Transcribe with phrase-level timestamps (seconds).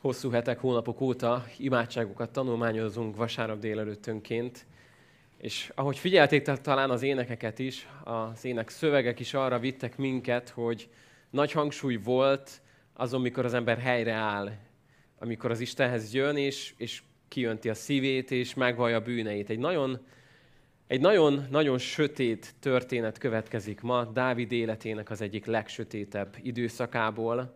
[0.00, 4.66] hosszú hetek, hónapok óta imádságokat tanulmányozunk vasárnap délelőttönként,
[5.38, 10.88] és ahogy figyelték talán az énekeket is, az ének szövegek is arra vittek minket, hogy
[11.30, 12.60] nagy hangsúly volt
[12.92, 14.52] azon, mikor az ember helyre áll,
[15.18, 19.50] amikor az Istenhez jön, és, és kijönti a szívét, és megvallja a bűneit.
[19.50, 20.06] Egy nagyon,
[20.86, 27.54] egy nagyon, nagyon sötét történet következik ma, Dávid életének az egyik legsötétebb időszakából,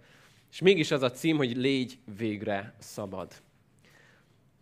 [0.55, 3.32] és mégis az a cím, hogy légy végre szabad.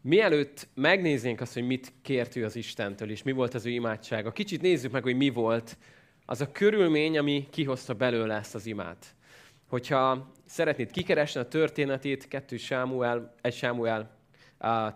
[0.01, 4.33] Mielőtt megnéznénk azt, hogy mit kért ő az Istentől, és mi volt az ő imádsága,
[4.33, 5.77] kicsit nézzük meg, hogy mi volt
[6.27, 9.15] az a körülmény, ami kihozta belőle ezt az imát.
[9.69, 14.17] Hogyha szeretnéd kikeresni a történetét, 2 Sámuel, 1 Sámuel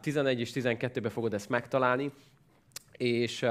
[0.01, 2.12] 11 és 12-ben fogod ezt megtalálni,
[2.92, 3.46] és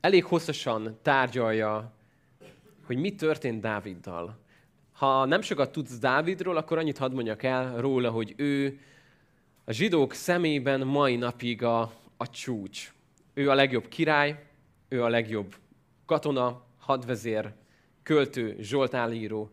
[0.00, 1.92] elég hosszasan tárgyalja,
[2.86, 4.42] hogy mi történt Dáviddal.
[4.94, 8.80] Ha nem sokat tudsz Dávidról, akkor annyit hadd mondjak el róla, hogy ő
[9.64, 12.92] a zsidók szemében mai napig a, a csúcs.
[13.34, 14.44] Ő a legjobb király,
[14.88, 15.54] ő a legjobb
[16.06, 17.52] katona, hadvezér,
[18.02, 19.50] költő, zsoltálíró.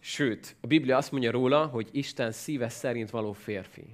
[0.00, 3.84] Sőt, a Biblia azt mondja róla, hogy Isten szíve szerint való férfi.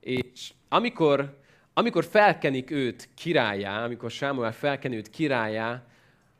[0.00, 1.38] És amikor,
[1.72, 5.86] amikor felkenik őt királyá, amikor Sámuel felkeni őt királyá,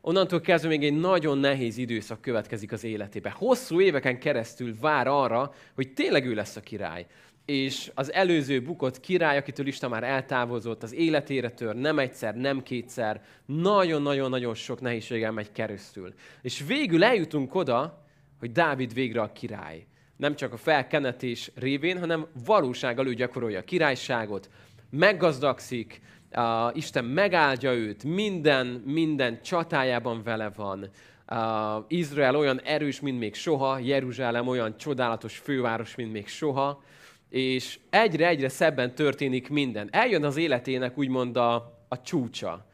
[0.07, 3.29] onnantól kezdve még egy nagyon nehéz időszak következik az életébe.
[3.29, 7.05] Hosszú éveken keresztül vár arra, hogy tényleg ő lesz a király.
[7.45, 12.63] És az előző bukott király, akitől Isten már eltávozott, az életére tör, nem egyszer, nem
[12.63, 16.13] kétszer, nagyon-nagyon-nagyon sok nehézséggel megy keresztül.
[16.41, 18.05] És végül eljutunk oda,
[18.39, 19.85] hogy Dávid végre a király.
[20.17, 24.49] Nem csak a felkenetés révén, hanem valósággal ő gyakorolja a királyságot,
[24.89, 26.01] meggazdagszik,
[26.35, 30.89] Uh, Isten megáldja őt, minden, minden csatájában vele van.
[31.31, 36.83] Uh, Izrael olyan erős, mint még soha, Jeruzsálem olyan csodálatos főváros, mint még soha,
[37.29, 39.87] és egyre-egyre szebben történik minden.
[39.91, 41.55] Eljön az életének úgymond a,
[41.87, 42.65] a csúcsa.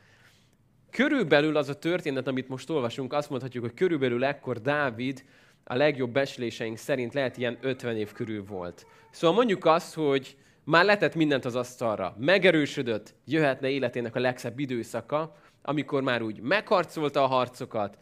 [0.89, 5.23] Körülbelül az a történet, amit most olvasunk, azt mondhatjuk, hogy körülbelül ekkor Dávid
[5.63, 8.86] a legjobb besléseink szerint lehet ilyen 50 év körül volt.
[9.11, 15.35] Szóval mondjuk azt, hogy már letett mindent az asztalra, megerősödött, jöhetne életének a legszebb időszaka,
[15.61, 17.97] amikor már úgy megharcolta a harcokat,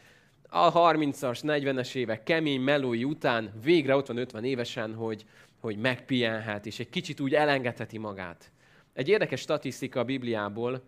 [0.49, 5.25] a 30-as, 40-es évek kemény melói után végre ott van 50 évesen, hogy,
[5.59, 8.51] hogy megpihenhet, és egy kicsit úgy elengedheti magát.
[8.93, 10.81] Egy érdekes statisztika a Bibliából,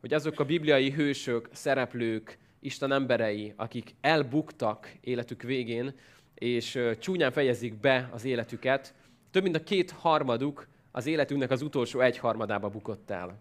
[0.00, 5.94] hogy azok a bibliai hősök, szereplők, Isten emberei, akik elbuktak életük végén,
[6.34, 8.94] és csúnyán fejezik be az életüket,
[9.30, 13.40] több mint a két harmaduk az életünknek az utolsó egyharmadába bukott el.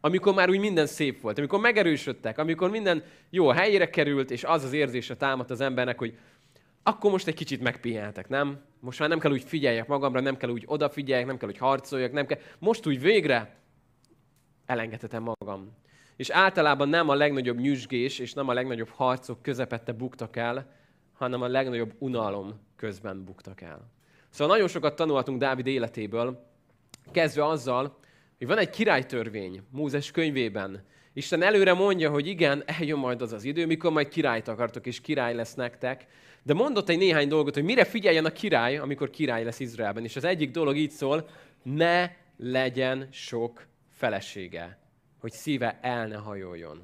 [0.00, 4.64] Amikor már úgy minden szép volt, amikor megerősödtek, amikor minden jó helyére került, és az
[4.64, 6.18] az érzése támadt az embernek, hogy
[6.82, 8.60] akkor most egy kicsit megpihenhetek, nem?
[8.80, 12.12] Most már nem kell úgy figyeljek magamra, nem kell úgy odafigyeljek, nem kell úgy harcoljak,
[12.12, 12.38] nem kell...
[12.58, 13.56] Most úgy végre
[14.66, 15.76] elengedhetem magam.
[16.16, 20.72] És általában nem a legnagyobb nyüzsgés és nem a legnagyobb harcok közepette buktak el,
[21.12, 23.90] hanem a legnagyobb unalom közben buktak el.
[24.30, 26.47] Szóval nagyon sokat tanulhatunk Dávid életéből,
[27.12, 27.98] Kezdve azzal,
[28.38, 30.84] hogy van egy királytörvény Mózes könyvében.
[31.12, 35.00] Isten előre mondja, hogy igen, eljön majd az az idő, mikor majd királyt akartok, és
[35.00, 36.06] király lesz nektek.
[36.42, 40.04] De mondott egy néhány dolgot, hogy mire figyeljen a király, amikor király lesz Izraelben.
[40.04, 41.28] És az egyik dolog így szól,
[41.62, 44.78] ne legyen sok felesége,
[45.20, 46.82] hogy szíve el ne hajoljon.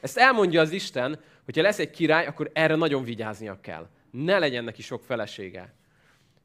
[0.00, 3.88] Ezt elmondja az Isten, hogyha lesz egy király, akkor erre nagyon vigyáznia kell.
[4.10, 5.74] Ne legyen neki sok felesége.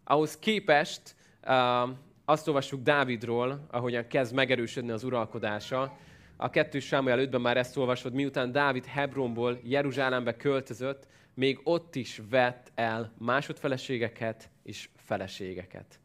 [0.03, 1.89] Ahhoz képest uh,
[2.31, 5.97] azt olvassuk Dávidról, ahogyan kezd megerősödni az uralkodása.
[6.37, 12.21] A kettő Sámuel 5-ben már ezt olvasod, miután Dávid Hebronból Jeruzsálembe költözött, még ott is
[12.29, 15.99] vett el másodfeleségeket és feleségeket.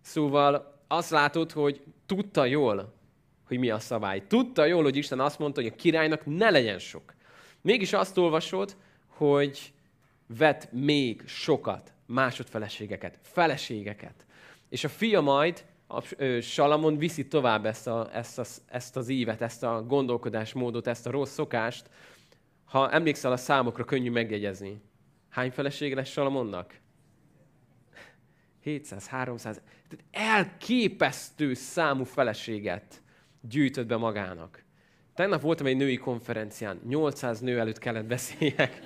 [0.00, 2.94] Szóval azt látod, hogy tudta jól,
[3.46, 4.26] hogy mi a szabály.
[4.26, 7.14] Tudta jól, hogy Isten azt mondta, hogy a királynak ne legyen sok.
[7.60, 9.72] Mégis azt olvasod, hogy
[10.26, 14.24] vett még sokat másodfeleségeket, feleségeket.
[14.70, 16.00] És a fia majd, a
[16.40, 21.10] Salamon viszi tovább ezt, a, ezt, a, ezt az ívet, ezt a gondolkodásmódot, ezt a
[21.10, 21.90] rossz szokást.
[22.64, 24.82] Ha emlékszel a számokra, könnyű megjegyezni.
[25.28, 26.80] Hány felesége lesz Salamonnak?
[28.60, 29.60] 700, 300.
[29.88, 33.02] Tehát elképesztő számú feleséget
[33.40, 34.64] gyűjtött be magának.
[35.14, 38.80] Tegnap voltam egy női konferencián, 800 nő előtt kellett beszéljek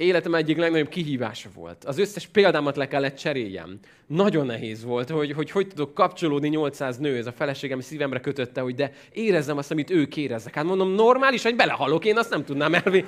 [0.00, 1.84] életem egyik legnagyobb kihívása volt.
[1.84, 3.78] Az összes példámat le kellett cseréljem.
[4.06, 8.60] Nagyon nehéz volt, hogy hogy, hogy tudok kapcsolódni 800 nő, ez a feleségem szívemre kötötte,
[8.60, 10.54] hogy de érezzem azt, amit ők éreznek.
[10.54, 13.04] Hát mondom, normális, hogy belehalok, én azt nem tudnám elvi,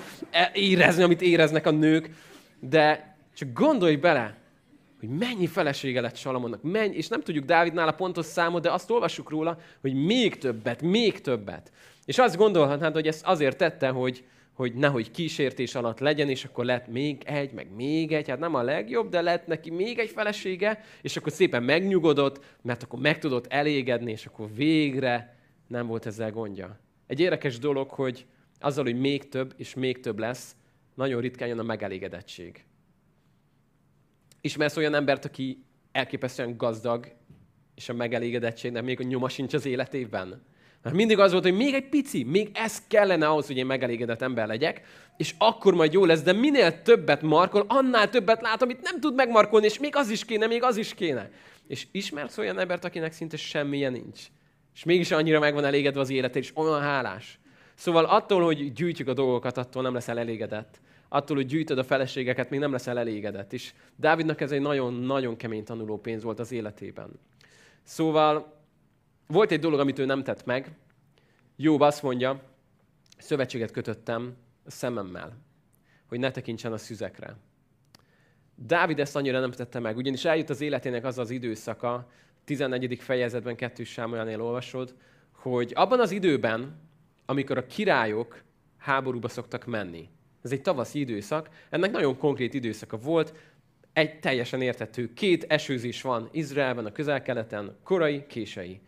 [0.53, 2.11] érezni, amit éreznek a nők.
[2.61, 4.37] De csak gondolj bele,
[5.01, 8.91] hogy mennyi felesége lett Salamonnak, mennyi, és nem tudjuk Dávidnál a pontos számot, de azt
[8.91, 11.73] olvassuk róla, hogy még többet, még többet.
[12.05, 14.25] És azt gondolhatnád, hogy ezt azért tette, hogy,
[14.63, 18.55] hogy nehogy kísértés alatt legyen, és akkor lett még egy, meg még egy, hát nem
[18.55, 23.19] a legjobb, de lett neki még egy felesége, és akkor szépen megnyugodott, mert akkor meg
[23.19, 25.37] tudott elégedni, és akkor végre
[25.67, 26.81] nem volt ezzel gondja.
[27.07, 28.27] Egy érdekes dolog, hogy
[28.61, 30.57] azzal, hogy még több és még több lesz,
[30.95, 32.65] nagyon ritkán jön a megelégedettség.
[34.41, 37.13] Ismersz olyan embert, aki elképesztően gazdag,
[37.75, 40.43] és a megelégedettségnek még a nyoma sincs az életében?
[40.83, 44.23] Mert mindig az volt, hogy még egy pici, még ez kellene ahhoz, hogy én megelégedett
[44.23, 44.83] ember legyek,
[45.17, 49.15] és akkor majd jó lesz, de minél többet markol, annál többet lát, amit nem tud
[49.15, 51.31] megmarkolni, és még az is kéne, még az is kéne.
[51.67, 54.21] És ismersz olyan embert, akinek szinte semmilyen nincs.
[54.75, 57.39] És mégis annyira meg van elégedve az élete, és olyan hálás.
[57.75, 60.81] Szóval attól, hogy gyűjtjük a dolgokat, attól nem leszel elégedett.
[61.09, 63.53] Attól, hogy gyűjtöd a feleségeket, még nem leszel elégedett.
[63.53, 67.11] És Dávidnak ez egy nagyon-nagyon kemény tanuló pénz volt az életében.
[67.83, 68.62] Szóval
[69.27, 70.77] volt egy dolog, amit ő nem tett meg.
[71.57, 72.43] Jobb azt mondja,
[73.19, 75.37] szövetséget kötöttem a szememmel,
[76.09, 77.37] hogy ne tekintsen a szüzekre.
[78.55, 82.11] Dávid ezt annyira nem tette meg, ugyanis eljut az életének az az időszaka,
[82.45, 82.99] 14.
[83.01, 84.95] fejezetben, kettős Sámolyanél olvasod,
[85.33, 86.81] hogy abban az időben,
[87.27, 88.43] amikor a királyok
[88.77, 90.09] háborúba szoktak menni,
[90.43, 93.35] ez egy tavaszi időszak, ennek nagyon konkrét időszaka volt,
[93.93, 95.13] egy teljesen értető.
[95.13, 98.81] Két esőzés van Izraelben, a közel-keleten, korai, kései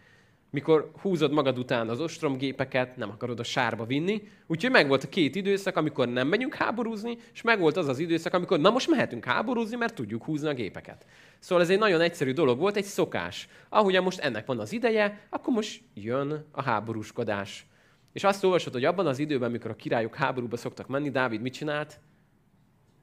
[0.55, 4.23] mikor húzod magad után az ostromgépeket, nem akarod a sárba vinni.
[4.47, 8.61] Úgyhogy megvolt a két időszak, amikor nem megyünk háborúzni, és megvolt az az időszak, amikor
[8.61, 11.07] na most mehetünk háborúzni, mert tudjuk húzni a gépeket.
[11.39, 13.49] Szóval ez egy nagyon egyszerű dolog volt, egy szokás.
[13.69, 17.67] Ahogyan most ennek van az ideje, akkor most jön a háborúskodás.
[18.13, 21.55] És azt olvasod, hogy abban az időben, amikor a királyok háborúba szoktak menni, Dávid mit
[21.55, 22.01] csinált?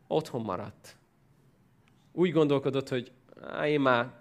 [0.07, 0.95] Otthon maradt.
[2.11, 3.11] Úgy gondolkodott, hogy
[3.65, 4.11] én már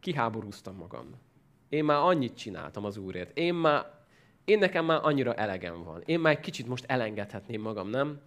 [0.00, 1.28] kiháborúztam magam
[1.70, 3.38] én már annyit csináltam az Úrért.
[3.38, 3.86] Én már,
[4.44, 6.02] én nekem már annyira elegem van.
[6.04, 8.20] Én már egy kicsit most elengedhetném magam, nem?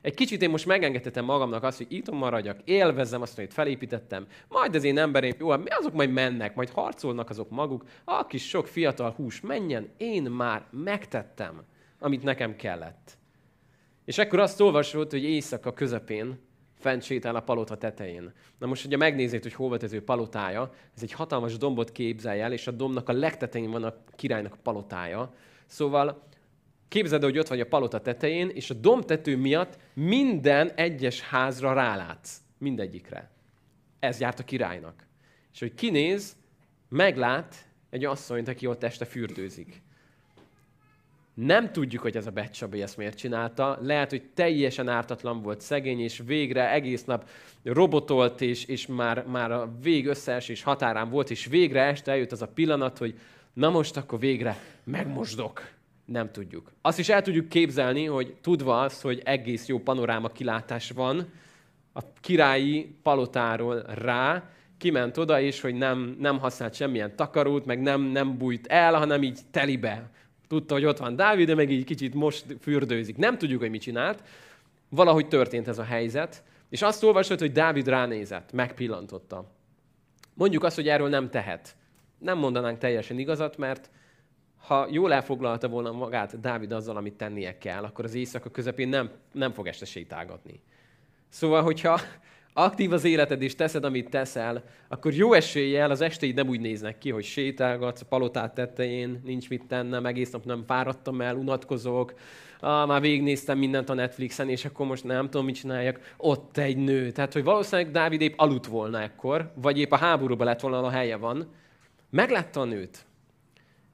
[0.00, 4.74] Egy kicsit én most megengedhetem magamnak azt, hogy itt maradjak, élvezzem azt, amit felépítettem, majd
[4.74, 8.66] az én embereim, jó, hát azok majd mennek, majd harcolnak azok maguk, a kis sok
[8.66, 11.62] fiatal hús menjen, én már megtettem,
[11.98, 13.18] amit nekem kellett.
[14.04, 16.38] És ekkor azt olvasott, hogy éjszaka közepén
[16.80, 18.32] fent sétál a palota tetején.
[18.58, 22.40] Na most, hogyha megnézed, hogy hol volt ez ő palotája, ez egy hatalmas dombot képzelj
[22.40, 25.34] el, és a dombnak a legtetején van a királynak a palotája.
[25.66, 26.22] Szóval
[26.88, 32.40] képzeld, hogy ott vagy a palota tetején, és a dombtető miatt minden egyes házra rálátsz.
[32.58, 33.30] Mindegyikre.
[33.98, 35.06] Ez járt a királynak.
[35.52, 36.36] És hogy kinéz,
[36.88, 37.54] meglát
[37.90, 39.82] egy asszonyt, aki ott este fürdőzik.
[41.34, 43.78] Nem tudjuk, hogy ez a Betsabi ezt miért csinálta.
[43.82, 47.28] Lehet, hogy teljesen ártatlan volt szegény, és végre egész nap
[47.62, 52.42] robotolt, és, és már, már a vég összeesés határán volt, és végre este eljött az
[52.42, 53.18] a pillanat, hogy
[53.52, 55.68] na most akkor végre megmosdok.
[56.04, 56.72] Nem tudjuk.
[56.82, 61.32] Azt is el tudjuk képzelni, hogy tudva azt, hogy egész jó panoráma kilátás van
[61.92, 68.00] a királyi palotáról rá, kiment oda, és hogy nem, nem használt semmilyen takarót, meg nem,
[68.00, 70.10] nem bújt el, hanem így telibe
[70.50, 73.16] Tudta, hogy ott van Dávid, de meg így kicsit most fürdőzik.
[73.16, 74.22] Nem tudjuk, hogy mit csinált.
[74.88, 76.42] Valahogy történt ez a helyzet.
[76.68, 79.50] És azt olvasott, hogy Dávid ránézett, megpillantotta.
[80.34, 81.76] Mondjuk azt, hogy erről nem tehet.
[82.18, 83.90] Nem mondanánk teljesen igazat, mert
[84.66, 89.10] ha jól elfoglalta volna magát Dávid azzal, amit tennie kell, akkor az éjszaka közepén nem,
[89.32, 90.60] nem fog este sétálgatni.
[91.28, 92.00] Szóval, hogyha
[92.52, 96.98] aktív az életed és teszed, amit teszel, akkor jó eséllyel az esteid nem úgy néznek
[96.98, 102.14] ki, hogy sétálgatsz a palotát tetején, nincs mit tennem, egész nap nem fáradtam el, unatkozok,
[102.60, 106.76] ah, már végignéztem mindent a Netflixen, és akkor most nem tudom, mit csináljak, ott egy
[106.76, 107.10] nő.
[107.10, 110.90] Tehát, hogy valószínűleg Dávid épp aludt volna ekkor, vagy épp a háborúba lett volna, a
[110.90, 111.52] helye van.
[112.10, 113.04] Meglátta a nőt.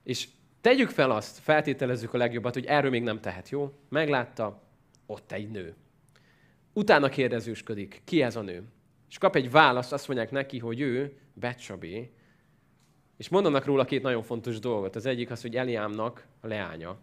[0.02, 0.28] És
[0.60, 3.72] tegyük fel azt, feltételezzük a legjobbat, hogy erről még nem tehet, jó?
[3.88, 4.62] Meglátta,
[5.06, 5.74] ott egy nő.
[6.76, 8.62] Utána kérdezősködik, ki ez a nő?
[9.08, 12.10] És kap egy választ, azt mondják neki, hogy ő Becsabé.
[13.16, 14.96] És mondanak róla két nagyon fontos dolgot.
[14.96, 16.98] Az egyik az, hogy Eliámnak a leánya.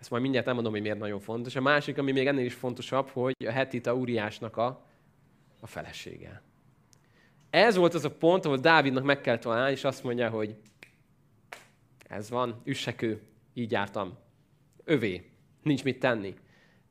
[0.00, 1.56] Ezt majd mindjárt nem mondom, hogy miért nagyon fontos.
[1.56, 4.86] A másik, ami még ennél is fontosabb, hogy a hetita Úriásnak a,
[5.60, 6.42] a felesége.
[7.50, 10.56] Ez volt az a pont, ahol Dávidnak meg kell találni, és azt mondja, hogy
[12.08, 13.22] ez van, üssekő,
[13.54, 14.18] így jártam.
[14.84, 15.30] Övé,
[15.62, 16.34] nincs mit tenni.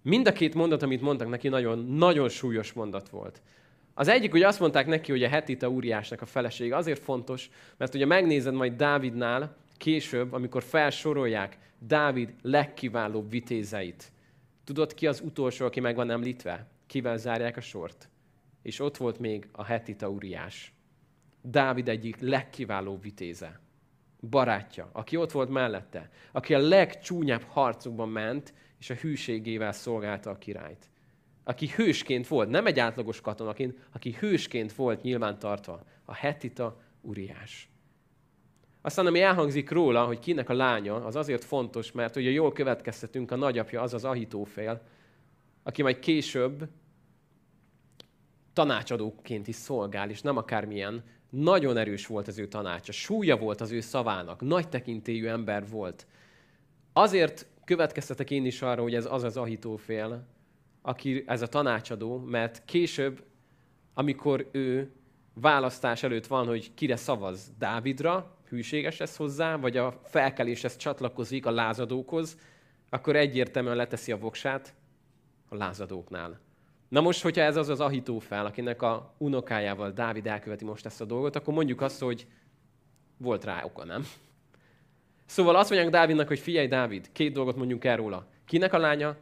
[0.01, 3.41] Mind a két mondat, amit mondtak neki, nagyon, nagyon súlyos mondat volt.
[3.93, 7.95] Az egyik, hogy azt mondták neki, hogy a hetita úriásnak a felesége azért fontos, mert
[7.95, 14.11] ugye megnézed majd Dávidnál később, amikor felsorolják Dávid legkiválóbb vitézeit.
[14.63, 16.67] Tudod ki az utolsó, aki meg van említve?
[16.87, 18.09] Kivel zárják a sort?
[18.61, 20.73] és ott volt még a hetita uriás.
[21.41, 23.59] Dávid egyik legkiválóbb vitéze,
[24.29, 30.37] barátja, aki ott volt mellette, aki a legcsúnyább harcokban ment, és a hűségével szolgálta a
[30.37, 30.89] királyt.
[31.43, 37.69] Aki hősként volt, nem egy átlagos katonaként, aki hősként volt nyilván tartva, a hetita uriás.
[38.81, 43.31] Aztán ami elhangzik róla, hogy kinek a lánya, az azért fontos, mert ugye jól következtetünk,
[43.31, 44.81] a nagyapja az az Ahitófél,
[45.63, 46.69] aki majd később
[48.53, 51.03] tanácsadóként is szolgál, és nem akármilyen.
[51.29, 56.07] Nagyon erős volt az ő tanácsa, súlya volt az ő szavának, nagy tekintélyű ember volt.
[56.93, 60.27] Azért következtetek én is arra, hogy ez az az Ahitófél,
[60.81, 63.23] aki ez a tanácsadó, mert később,
[63.93, 64.91] amikor ő
[65.33, 71.51] választás előtt van, hogy kire szavaz Dávidra, hűséges lesz hozzá, vagy a felkeléshez csatlakozik a
[71.51, 72.37] lázadókhoz,
[72.89, 74.73] akkor egyértelműen leteszi a voksát
[75.49, 76.39] a lázadóknál.
[76.89, 81.05] Na most, hogyha ez az az Ahitófel, akinek a unokájával Dávid elköveti most ezt a
[81.05, 82.27] dolgot, akkor mondjuk azt, hogy
[83.17, 84.05] volt rá oka, nem?
[85.31, 88.27] Szóval azt mondják Dávidnak, hogy figyelj Dávid, két dolgot mondjunk el róla.
[88.45, 89.17] Kinek a lánya,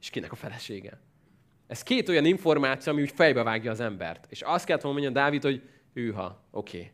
[0.00, 1.00] és kinek a felesége.
[1.66, 4.26] Ez két olyan információ, ami úgy fejbe az embert.
[4.28, 6.76] És azt kellett volna mondani Dávid, hogy őha, oké.
[6.76, 6.90] Okay.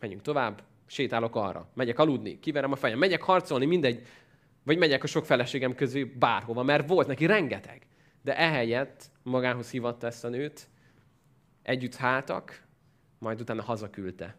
[0.00, 1.70] Menjünk tovább, sétálok arra.
[1.74, 4.06] Megyek aludni, kiverem a fejem, megyek harcolni, mindegy.
[4.62, 7.86] Vagy megyek a sok feleségem közé bárhova, mert volt neki rengeteg.
[8.22, 10.68] De ehelyett magához hívatta ezt a nőt,
[11.62, 12.62] együtt háltak,
[13.18, 14.36] majd utána hazaküldte.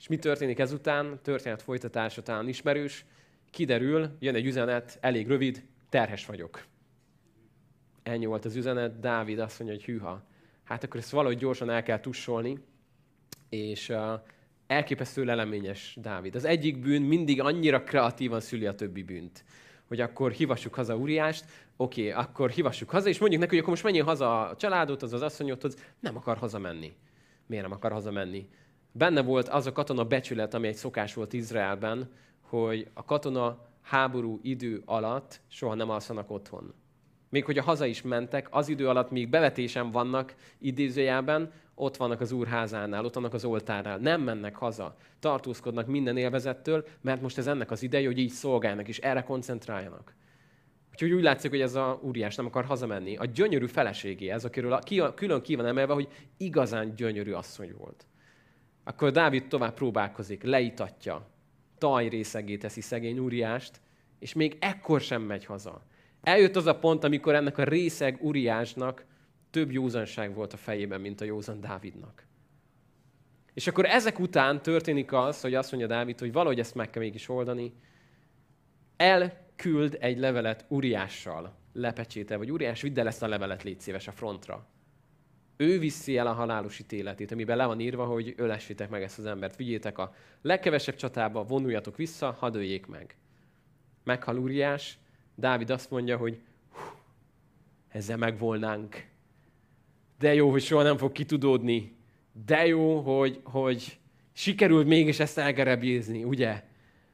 [0.00, 1.18] És mi történik ezután?
[1.22, 3.04] Történet folytatása talán ismerős.
[3.50, 6.64] Kiderül, jön egy üzenet, elég rövid, terhes vagyok.
[8.02, 10.22] Ennyi volt az üzenet, Dávid azt mondja, hogy hűha.
[10.64, 12.58] Hát akkor ezt valahogy gyorsan el kell tussolni,
[13.48, 14.20] és uh,
[14.66, 16.34] elképesztő leleményes Dávid.
[16.34, 19.44] Az egyik bűn mindig annyira kreatívan szüli a többi bűnt
[19.90, 21.44] hogy akkor hivassuk haza Uriást,
[21.76, 25.02] oké, okay, akkor hivassuk haza, és mondjuk neki, hogy akkor most menjél haza a családot,
[25.02, 26.92] az az asszonyodhoz, nem akar hazamenni.
[27.46, 28.48] Miért nem akar hazamenni?
[28.92, 34.38] Benne volt az a katona becsület, ami egy szokás volt Izraelben, hogy a katona háború
[34.42, 36.74] idő alatt soha nem alszanak otthon.
[37.28, 42.32] Még hogyha haza is mentek, az idő alatt, míg bevetésen vannak idézőjelben, ott vannak az
[42.32, 47.70] úrházánál, ott vannak az oltárnál, nem mennek haza, tartózkodnak minden élvezettől, mert most ez ennek
[47.70, 50.14] az ideje, hogy így szolgálnak, és erre koncentráljanak.
[50.90, 53.16] Úgyhogy úgy látszik, hogy ez a úriás nem akar hazamenni.
[53.16, 54.78] A gyönyörű feleségé, ez, akiről
[55.14, 58.06] külön ki van emelve, hogy igazán gyönyörű asszony volt.
[58.90, 61.26] Akkor Dávid tovább próbálkozik, leitatja,
[61.78, 63.80] tajrészegé teszi szegény úriást,
[64.18, 65.82] és még ekkor sem megy haza.
[66.22, 69.04] Eljött az a pont, amikor ennek a részeg úriásnak
[69.50, 72.26] több józanság volt a fejében, mint a józan Dávidnak.
[73.54, 77.02] És akkor ezek után történik az, hogy azt mondja Dávid, hogy valahogy ezt meg kell
[77.02, 77.72] mégis oldani.
[78.96, 84.12] Elküld egy levelet Uriással, lepecsétel, vagy Uriás, vidd el ezt a levelet, légy szíves a
[84.12, 84.68] frontra.
[85.60, 89.26] Ő viszi el a halálos ítéletét, amiben le van írva, hogy ölessétek meg ezt az
[89.26, 89.56] embert.
[89.56, 93.16] Vigyétek a legkevesebb csatába, vonuljatok vissza, hadd öljék meg.
[94.04, 94.98] Meghal Uriás,
[95.34, 96.40] Dávid azt mondja, hogy
[97.88, 99.08] ezzel megvolnánk
[100.20, 101.96] de jó, hogy soha nem fog kitudódni,
[102.46, 103.98] de jó, hogy, hogy
[104.32, 106.64] sikerült mégis ezt elgerebjézni, ugye?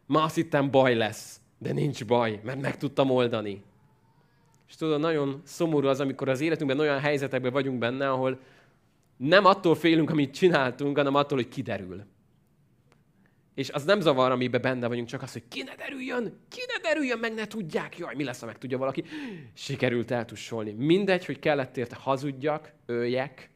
[0.07, 3.63] Ma azt hittem baj lesz, de nincs baj, mert meg tudtam oldani.
[4.69, 8.41] És tudod, nagyon szomorú az, amikor az életünkben olyan helyzetekben vagyunk benne, ahol
[9.17, 12.05] nem attól félünk, amit csináltunk, hanem attól, hogy kiderül.
[13.55, 16.89] És az nem zavar, amiben benne vagyunk, csak az, hogy ki ne derüljön, ki ne
[16.89, 17.99] derüljön, meg ne tudják.
[17.99, 19.05] Jaj, mi lesz, ha meg tudja valaki.
[19.55, 20.73] Sikerült eltussolni.
[20.73, 23.51] Mindegy, hogy kellett érte hazudjak, öljek,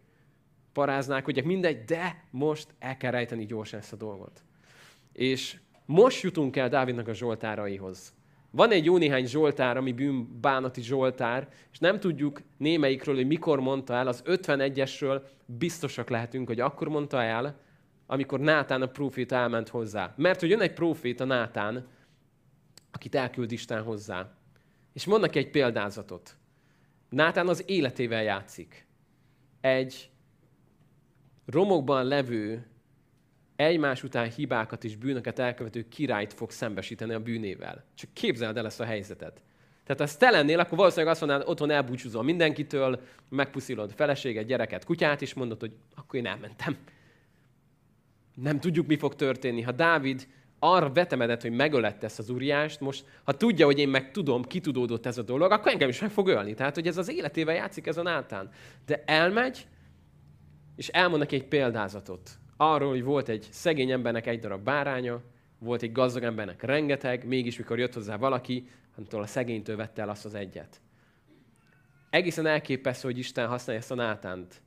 [0.73, 4.43] paráználkodjak, mindegy, de most el kell rejteni gyorsan ezt a dolgot.
[5.13, 8.13] És most jutunk el Dávidnak a zsoltáraihoz.
[8.51, 13.95] Van egy jó néhány zsoltár, ami bűnbánati zsoltár, és nem tudjuk némelyikről, hogy mikor mondta
[13.95, 17.61] el, az 51-esről biztosak lehetünk, hogy akkor mondta el,
[18.07, 20.15] amikor Nátán a próféta elment hozzá.
[20.17, 21.89] Mert hogy jön egy próféta Nátán,
[22.91, 24.33] akit elküld Isten hozzá.
[24.93, 26.37] És mond neki egy példázatot.
[27.09, 28.87] Nátán az életével játszik.
[29.61, 30.11] Egy
[31.47, 32.70] romokban levő,
[33.61, 37.85] egymás után hibákat és bűnöket elkövető királyt fog szembesíteni a bűnével.
[37.95, 39.43] Csak képzeld el ezt a helyzetet.
[39.85, 44.85] Tehát ha ezt te lennél, akkor valószínűleg azt mondanád, otthon elbúcsúzol mindenkitől, megpuszilod feleséget, gyereket,
[44.85, 46.77] kutyát, és mondod, hogy akkor én elmentem.
[48.35, 49.63] Nem tudjuk, mi fog történni.
[49.63, 54.11] Ha Dávid arra vetemedett, hogy megölette ezt az úriást, most, ha tudja, hogy én meg
[54.11, 56.55] tudom, kitudódott ez a dolog, akkor engem is meg fog ölni.
[56.55, 58.51] Tehát, hogy ez az életével játszik ez a Nátán.
[58.87, 59.67] De elmegy,
[60.77, 62.31] és elmond neki egy példázatot.
[62.63, 65.21] Arról, hogy volt egy szegény embernek egy darab báránya,
[65.59, 70.09] volt egy gazdag embernek rengeteg, mégis mikor jött hozzá valaki, attól a szegénytől vette el
[70.09, 70.81] azt az egyet.
[72.11, 74.63] egészen elképesztő, hogy Isten használja ezt a Nátánt.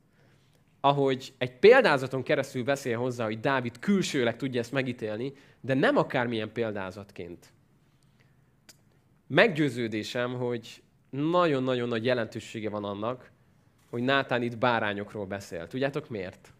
[0.80, 6.52] Ahogy egy példázaton keresztül beszél hozzá, hogy Dávid külsőleg tudja ezt megítélni, de nem akármilyen
[6.52, 7.52] példázatként.
[9.26, 13.30] Meggyőződésem, hogy nagyon-nagyon nagy jelentősége van annak,
[13.90, 15.66] hogy Nátán itt bárányokról beszél.
[15.66, 16.54] Tudjátok miért?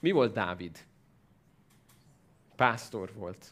[0.00, 0.78] Mi volt Dávid?
[2.56, 3.46] Pásztor volt.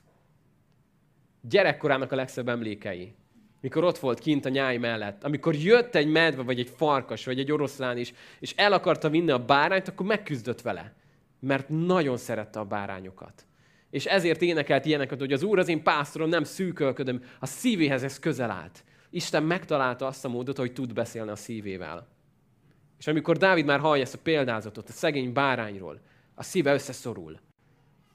[1.41, 3.15] Gyerekkorának a legszebb emlékei.
[3.61, 5.25] Mikor ott volt kint a nyáj mellett.
[5.25, 9.31] Amikor jött egy medve, vagy egy farkas, vagy egy oroszlán is, és el akarta vinni
[9.31, 10.95] a bárányt, akkor megküzdött vele.
[11.41, 13.47] Mert nagyon szerette a bárányokat.
[13.91, 18.19] És ezért énekelt ilyeneket, hogy az Úr az én pásztorom, nem szűkölködöm, a szívéhez ez
[18.19, 18.85] közel állt.
[19.11, 22.09] Isten megtalálta azt a módot, hogy tud beszélni a szívével.
[22.99, 26.01] És amikor Dávid már hallja ezt a példázatot a szegény bárányról,
[26.39, 27.41] a szíve összeszorul.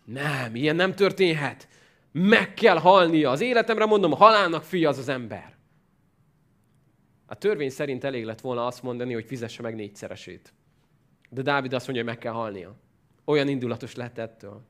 [0.05, 1.67] Nem, ilyen nem történhet.
[2.11, 3.29] Meg kell halnia.
[3.29, 5.55] Az életemre mondom, halálnak fia az az ember.
[7.25, 10.53] A törvény szerint elég lett volna azt mondani, hogy fizesse meg négyszeresét.
[11.29, 12.75] De Dávid azt mondja, hogy meg kell halnia.
[13.25, 14.61] Olyan indulatos lett ettől.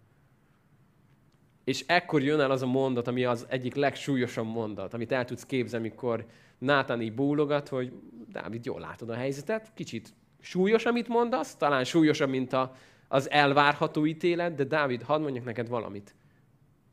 [1.64, 5.46] És ekkor jön el az a mondat, ami az egyik legsúlyosabb mondat, amit el tudsz
[5.46, 6.26] képzelni, amikor
[6.58, 7.94] Nátán így bólogat, hogy
[8.28, 12.76] Dávid, jól látod a helyzetet, kicsit súlyos, amit mondasz, talán súlyosabb, mint a,
[13.12, 16.16] az elvárható ítélet, de Dávid, hadd mondjak neked valamit.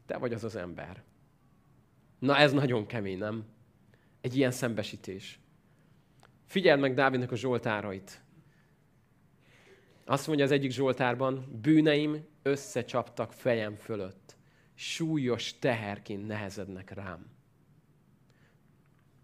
[0.06, 1.02] Te vagy az az ember.
[2.18, 3.44] Na ez nagyon kemény, nem?
[4.20, 5.40] Egy ilyen szembesítés.
[6.46, 8.22] Figyeld meg Dávidnak a zsoltárait.
[10.04, 14.36] Azt mondja az egyik zsoltárban, bűneim összecsaptak fejem fölött.
[14.74, 17.26] Súlyos teherként nehezednek rám.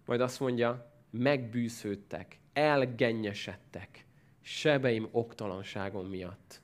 [0.06, 4.06] Majd azt mondja, megbűsződtek, elgennyesedtek,
[4.40, 6.62] sebeim oktalanságom miatt.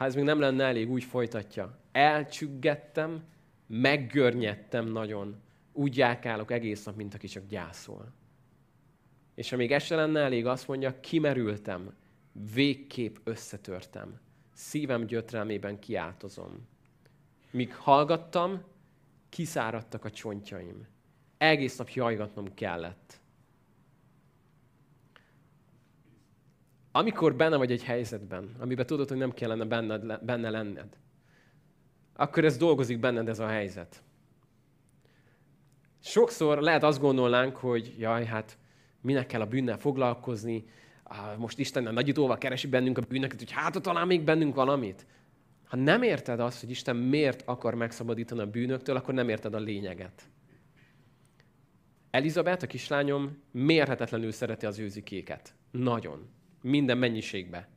[0.00, 1.78] Ha ez még nem lenne elég, úgy folytatja.
[1.92, 3.24] Elcsüggettem,
[3.66, 5.40] meggörnyedtem nagyon.
[5.72, 8.12] Úgy járkálok egész nap, mint aki csak gyászol.
[9.34, 11.94] És ha még ez se lenne elég, azt mondja, kimerültem,
[12.54, 14.20] végképp összetörtem.
[14.52, 16.68] Szívem gyötrelmében kiáltozom.
[17.50, 18.62] Míg hallgattam,
[19.28, 20.86] kiszáradtak a csontjaim.
[21.38, 23.19] Egész nap jajgatnom kellett.
[26.92, 30.98] Amikor benne vagy egy helyzetben, amiben tudod, hogy nem kellene benned, benne lenned,
[32.14, 34.02] akkor ez dolgozik benned ez a helyzet.
[36.02, 38.58] Sokszor lehet azt gondolnánk, hogy jaj, hát
[39.00, 40.64] minek kell a bűnnel foglalkozni,
[41.36, 45.06] most Isten nagyítóval keresi bennünk a bűnöket, hogy hát talán még bennünk valamit.
[45.64, 49.58] Ha nem érted azt, hogy Isten miért akar megszabadítani a bűnöktől, akkor nem érted a
[49.58, 50.22] lényeget.
[52.10, 55.54] Elizabeth, a kislányom, mérhetetlenül szereti az őzikéket.
[55.70, 56.28] Nagyon
[56.62, 57.68] minden mennyiségbe.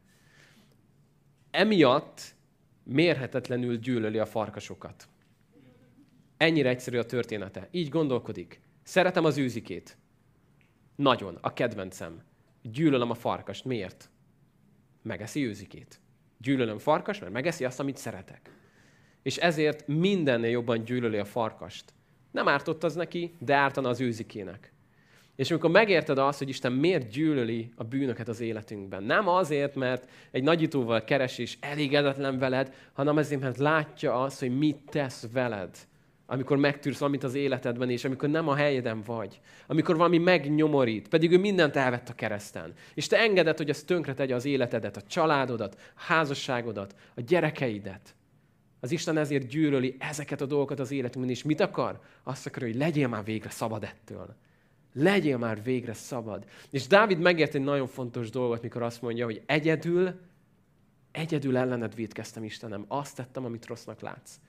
[1.52, 2.36] Emiatt
[2.84, 5.08] mérhetetlenül gyűlöli a farkasokat.
[6.38, 7.68] Ennyire egyszerű a története.
[7.72, 8.62] Így gondolkodik.
[8.84, 9.98] Szeretem az űzikét.
[10.96, 11.38] Nagyon.
[11.42, 12.22] A kedvencem.
[12.62, 13.66] Gyűlölöm a farkast.
[13.66, 14.10] Miért?
[15.02, 16.00] Megeszi őzikét.
[16.38, 18.52] Gyűlölöm farkas, mert megeszi azt, amit szeretek.
[19.22, 21.94] És ezért mindennél jobban gyűlöli a farkast.
[22.32, 24.73] Nem ártott az neki, de ártana az őzikének.
[25.36, 30.10] És amikor megérted azt, hogy Isten miért gyűlöli a bűnöket az életünkben, nem azért, mert
[30.32, 35.78] egy nagyítóval keres és elégedetlen veled, hanem azért, mert látja azt, hogy mit tesz veled,
[36.26, 41.32] amikor megtűrsz valamit az életedben, és amikor nem a helyeden vagy, amikor valami megnyomorít, pedig
[41.32, 42.74] ő mindent elvett a kereszten.
[42.94, 48.16] És te engeded, hogy ez tönkre tegye az életedet, a családodat, a házasságodat, a gyerekeidet.
[48.80, 52.00] Az Isten ezért gyűlöli ezeket a dolgokat az életünkben, és mit akar?
[52.24, 54.36] Azt akar, hogy legyél már végre szabad ettől.
[54.94, 56.46] Legyél már végre szabad.
[56.70, 60.20] És Dávid megért egy nagyon fontos dolgot, mikor azt mondja, hogy egyedül,
[61.12, 62.86] egyedül ellened védkeztem, Istenem.
[62.88, 64.40] Azt tettem, amit rossznak látsz.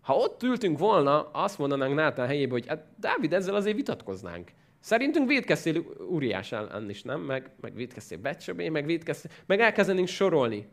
[0.00, 4.50] Ha ott ültünk volna, azt mondanánk Nátán helyébe, hogy hát Dávid, ezzel azért vitatkoznánk.
[4.80, 7.20] Szerintünk védkeztél Uriás ellen is, nem?
[7.20, 10.68] Meg, meg védkeztél Becsöbé, meg védkeztél, meg elkezdenénk sorolni.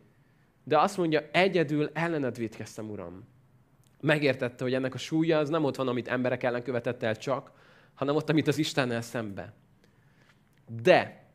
[0.64, 3.24] De azt mondja, egyedül ellened védkeztem, Uram.
[4.00, 7.52] Megértette, hogy ennek a súlya az nem ott van, amit emberek ellen követett el csak,
[7.94, 9.52] hanem ott, amit az Istennel szembe.
[10.82, 11.28] De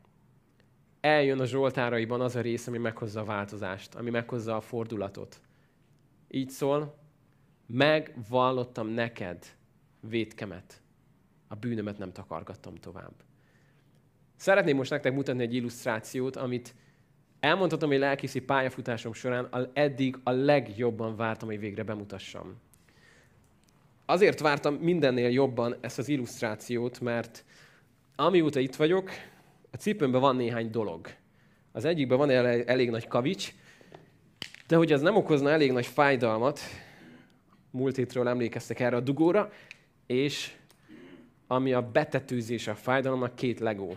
[1.02, 5.42] eljön a Zsoltáraiban az a rész, ami meghozza a változást, ami meghozza a fordulatot.
[6.28, 6.98] Így szól,
[7.66, 9.46] megvallottam neked
[10.00, 10.82] védkemet,
[11.48, 13.14] a bűnömet nem takargattam tovább.
[14.36, 16.76] Szeretném most nektek mutatni egy illusztrációt, amit
[17.40, 22.60] elmondhatom, hogy lelkészi pályafutásom során eddig a legjobban vártam, hogy végre bemutassam
[24.10, 27.44] azért vártam mindennél jobban ezt az illusztrációt, mert
[28.16, 29.10] amióta itt vagyok,
[29.72, 31.08] a cipőmben van néhány dolog.
[31.72, 33.54] Az egyikben van elég, nagy kavics,
[34.68, 36.60] de hogy ez nem okozna elég nagy fájdalmat,
[37.72, 39.52] múlt hétről emlékeztek erre a dugóra,
[40.06, 40.52] és
[41.48, 43.96] ami a betetőzés a fájdalomnak, két legó.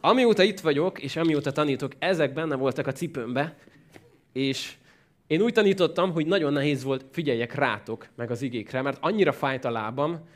[0.00, 3.56] amióta itt vagyok, és amióta tanítok, ezek benne voltak a cipőmbe,
[4.32, 4.74] és
[5.30, 9.64] én úgy tanítottam, hogy nagyon nehéz volt figyeljek rátok, meg az igékre, mert annyira fájt
[9.64, 10.28] a lábam,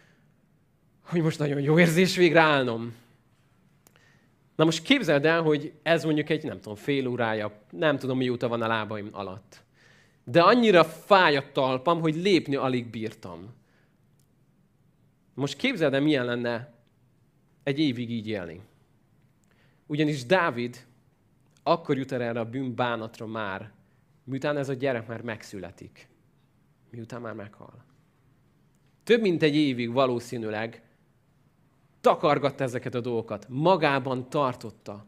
[1.04, 2.94] hogy most nagyon jó érzés végre állnom.
[4.56, 8.48] Na most képzeld el, hogy ez mondjuk egy, nem tudom, fél órája, nem tudom mióta
[8.48, 9.62] van a lábaim alatt.
[10.24, 13.54] De annyira fáj a talpam, hogy lépni alig bírtam.
[15.34, 16.72] Most képzeld el, milyen lenne
[17.62, 18.60] egy évig így élni.
[19.86, 20.86] Ugyanis Dávid
[21.62, 23.72] akkor jut el erre a bűnbánatra már,
[24.24, 26.08] miután ez a gyerek már megszületik.
[26.90, 27.84] Miután már meghal.
[29.04, 30.82] Több mint egy évig valószínűleg
[32.00, 35.06] takargatta ezeket a dolgokat, magában tartotta.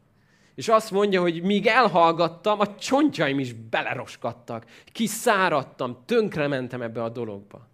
[0.55, 7.69] És azt mondja, hogy míg elhallgattam, a csontjaim is beleroskadtak, kiszáradtam, tönkrementem ebbe a dologba.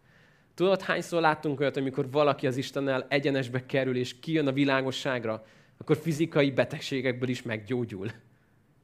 [0.55, 5.44] Tudod, hányszor láttunk olyat, amikor valaki az Istennel egyenesbe kerül, és kijön a világosságra,
[5.78, 8.11] akkor fizikai betegségekből is meggyógyul.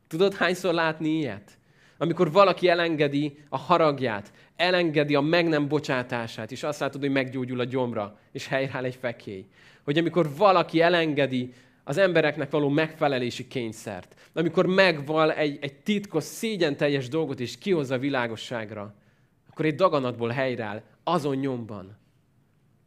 [0.06, 1.57] Tudod, hányszor látni ilyet?
[1.98, 7.60] Amikor valaki elengedi a haragját, elengedi a meg nem bocsátását, és azt látod, hogy meggyógyul
[7.60, 9.46] a gyomra, és helyreáll egy fekély.
[9.84, 11.52] Hogy amikor valaki elengedi
[11.84, 17.94] az embereknek való megfelelési kényszert, amikor megval egy, egy titkos, szégyen teljes dolgot, és kihozza
[17.94, 18.94] a világosságra,
[19.50, 21.96] akkor egy daganatból helyreáll, azon nyomban.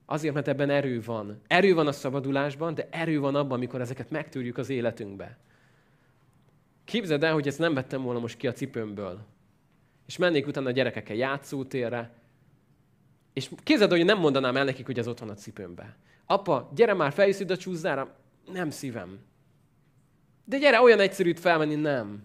[0.05, 1.41] Azért, mert ebben erő van.
[1.47, 5.37] Erő van a szabadulásban, de erő van abban, amikor ezeket megtűrjük az életünkbe.
[6.91, 9.25] Képzeld el, hogy ezt nem vettem volna most ki a cipőmből.
[10.05, 12.13] És mennék utána a gyerekekkel játszótérre,
[13.33, 15.97] és képzeld, hogy nem mondanám el nekik, hogy ez ott van a cipőmbe.
[16.25, 18.15] Apa, gyere már, feljössz a csúszdára.
[18.51, 19.19] Nem szívem.
[20.45, 22.23] De gyere, olyan egyszerűt felmenni, nem.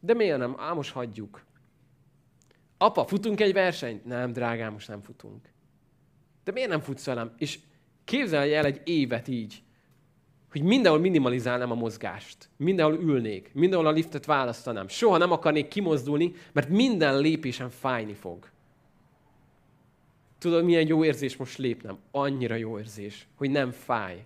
[0.00, 0.56] De miért nem?
[0.58, 1.44] Á, most hagyjuk.
[2.78, 4.04] Apa, futunk egy versenyt?
[4.04, 5.48] Nem, drágám, most nem futunk.
[6.44, 7.34] De miért nem futsz velem?
[7.38, 7.58] És
[8.04, 9.62] képzelj el egy évet így,
[10.50, 12.48] hogy mindenhol minimalizálnám a mozgást.
[12.56, 14.88] Mindenhol ülnék, mindenhol a liftet választanám.
[14.88, 18.48] Soha nem akarnék kimozdulni, mert minden lépésem fájni fog.
[20.38, 21.98] Tudod, milyen jó érzés most lépnem?
[22.10, 24.24] Annyira jó érzés, hogy nem fáj.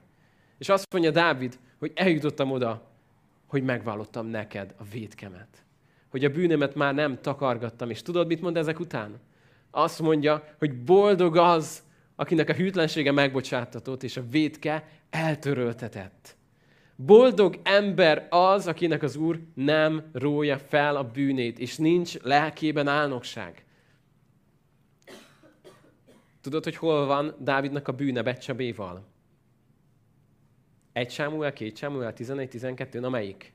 [0.59, 2.83] És azt mondja Dávid, hogy eljutottam oda,
[3.47, 5.65] hogy megvallottam neked a védkemet.
[6.11, 7.91] Hogy a bűnömet már nem takargattam.
[7.91, 9.21] És tudod, mit mond ezek után?
[9.71, 11.83] Azt mondja, hogy boldog az,
[12.17, 16.37] akinek a hűtlensége megbocsátatott, és a védke eltöröltetett.
[16.97, 23.65] Boldog ember az, akinek az Úr nem rója fel a bűnét, és nincs lelkében álnokság.
[26.41, 29.05] Tudod, hogy hol van Dávidnak a bűne Becsabéval?
[30.93, 33.53] Egy Sámuel, két Sámuel, 11, 12, na melyik?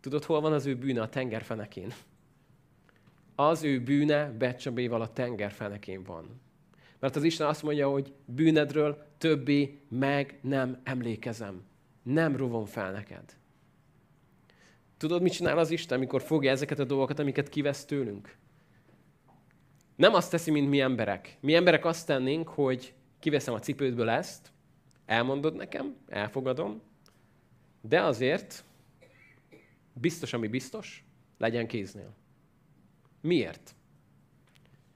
[0.00, 1.92] Tudod, hol van az ő bűne a tengerfenekén?
[3.34, 6.40] Az ő bűne Becsabéval a tengerfenekén van.
[7.00, 11.62] Mert az Isten azt mondja, hogy bűnedről többé meg nem emlékezem.
[12.02, 13.36] Nem rovom fel neked.
[14.96, 18.36] Tudod, mit csinál az Isten, amikor fogja ezeket a dolgokat, amiket kivesz tőlünk?
[19.96, 21.36] Nem azt teszi, mint mi emberek.
[21.40, 24.52] Mi emberek azt tennénk, hogy kiveszem a cipődből ezt,
[25.06, 26.82] elmondod nekem, elfogadom,
[27.80, 28.64] de azért
[29.92, 31.04] biztos, ami biztos,
[31.38, 32.14] legyen kéznél.
[33.20, 33.74] Miért?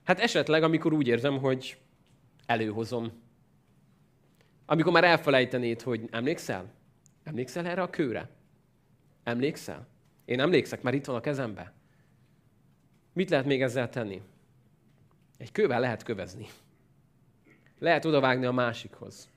[0.03, 1.77] Hát esetleg, amikor úgy érzem, hogy
[2.45, 3.11] előhozom.
[4.65, 6.73] Amikor már elfelejtenéd, hogy emlékszel?
[7.23, 8.29] Emlékszel erre a kőre?
[9.23, 9.87] Emlékszel?
[10.25, 11.73] Én emlékszek, mert itt van a kezembe.
[13.13, 14.21] Mit lehet még ezzel tenni?
[15.37, 16.47] Egy kővel lehet kövezni.
[17.79, 19.29] Lehet odavágni a másikhoz.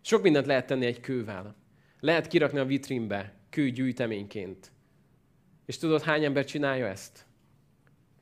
[0.00, 1.54] Sok mindent lehet tenni egy kővel.
[2.00, 4.72] Lehet kirakni a vitrínbe, kőgyűjteményként.
[5.66, 7.26] És tudod, hány ember csinálja ezt?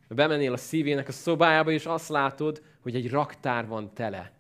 [0.09, 4.33] Bemennél a szívének a szobájába, és azt látod, hogy egy raktár van tele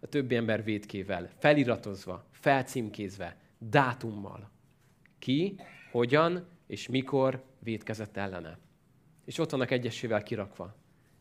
[0.00, 4.50] a többi ember védkével, feliratozva, felcímkézve, dátummal.
[5.18, 8.58] Ki, hogyan és mikor védkezett ellene.
[9.24, 10.74] És ott vannak egyesével kirakva.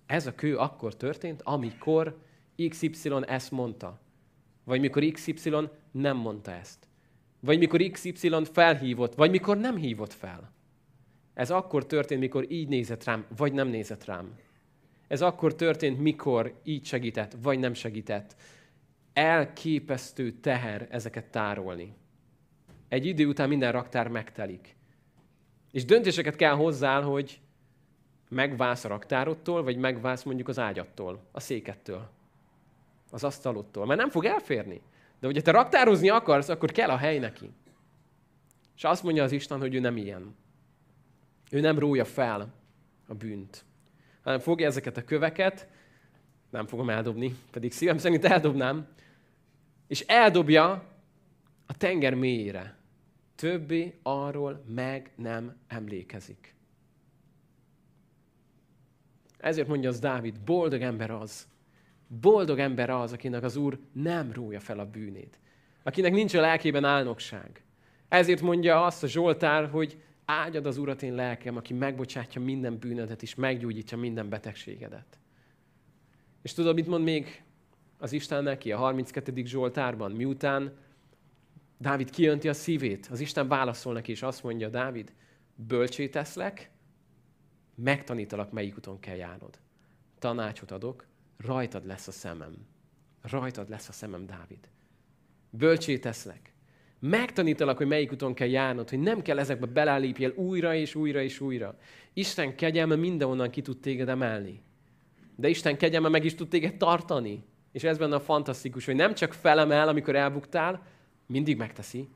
[0.05, 2.19] Ez a kő akkor történt, amikor
[2.69, 3.99] XY ezt mondta.
[4.63, 6.87] Vagy mikor XY nem mondta ezt.
[7.39, 10.51] Vagy mikor XY felhívott, vagy mikor nem hívott fel.
[11.33, 14.37] Ez akkor történt, mikor így nézett rám, vagy nem nézett rám.
[15.09, 18.35] Ez akkor történt, mikor így segített, vagy nem segített.
[19.13, 21.93] Elképesztő teher ezeket tárolni.
[22.87, 24.75] Egy idő után minden raktár megtelik.
[25.71, 27.39] És döntéseket kell hozzá, hogy
[28.29, 32.09] megválsz a raktárottól, vagy megválsz mondjuk az ágyattól, a székettől,
[33.11, 33.85] az asztalottól.
[33.85, 34.81] Mert nem fog elférni.
[35.19, 37.49] De hogyha te raktározni akarsz, akkor kell a hely neki.
[38.75, 40.35] És azt mondja az Isten, hogy ő nem ilyen.
[41.51, 42.53] Ő nem rója fel
[43.07, 43.67] a bűnt
[44.23, 45.67] hanem fogja ezeket a köveket,
[46.49, 48.87] nem fogom eldobni, pedig szívem szerint eldobnám,
[49.87, 50.69] és eldobja
[51.65, 52.77] a tenger mélyére.
[53.35, 56.55] Többé arról meg nem emlékezik.
[59.37, 61.47] Ezért mondja az Dávid, boldog ember az,
[62.07, 65.39] boldog ember az, akinek az Úr nem rója fel a bűnét.
[65.83, 67.63] Akinek nincs a lelkében álnokság.
[68.07, 73.21] Ezért mondja azt a Zsoltár, hogy áldjad az Urat én lelkem, aki megbocsátja minden bűnödet
[73.21, 75.19] és meggyógyítja minden betegségedet.
[76.41, 77.43] És tudod, mit mond még
[77.97, 79.45] az Isten neki a 32.
[79.45, 80.11] Zsoltárban?
[80.11, 80.77] Miután
[81.77, 85.13] Dávid kijönti a szívét, az Isten válaszol neki, és azt mondja, Dávid,
[85.55, 86.71] bölcsé teszlek,
[87.75, 89.59] megtanítalak, melyik úton kell járnod.
[90.19, 91.05] Tanácsot adok,
[91.37, 92.67] rajtad lesz a szemem.
[93.21, 94.69] Rajtad lesz a szemem, Dávid.
[95.49, 96.53] Bölcsé teszlek.
[96.99, 101.39] Megtanítalak, hogy melyik úton kell járnod, hogy nem kell ezekbe belálépjél újra és újra és
[101.39, 101.77] újra.
[102.13, 104.61] Isten kegyelme mindenhonnan ki tud téged emelni.
[105.35, 107.43] De Isten kegyelme meg is tud téged tartani.
[107.71, 110.85] És ez benne a fantasztikus, hogy nem csak felemel, amikor elbuktál,
[111.25, 112.07] mindig megteszi,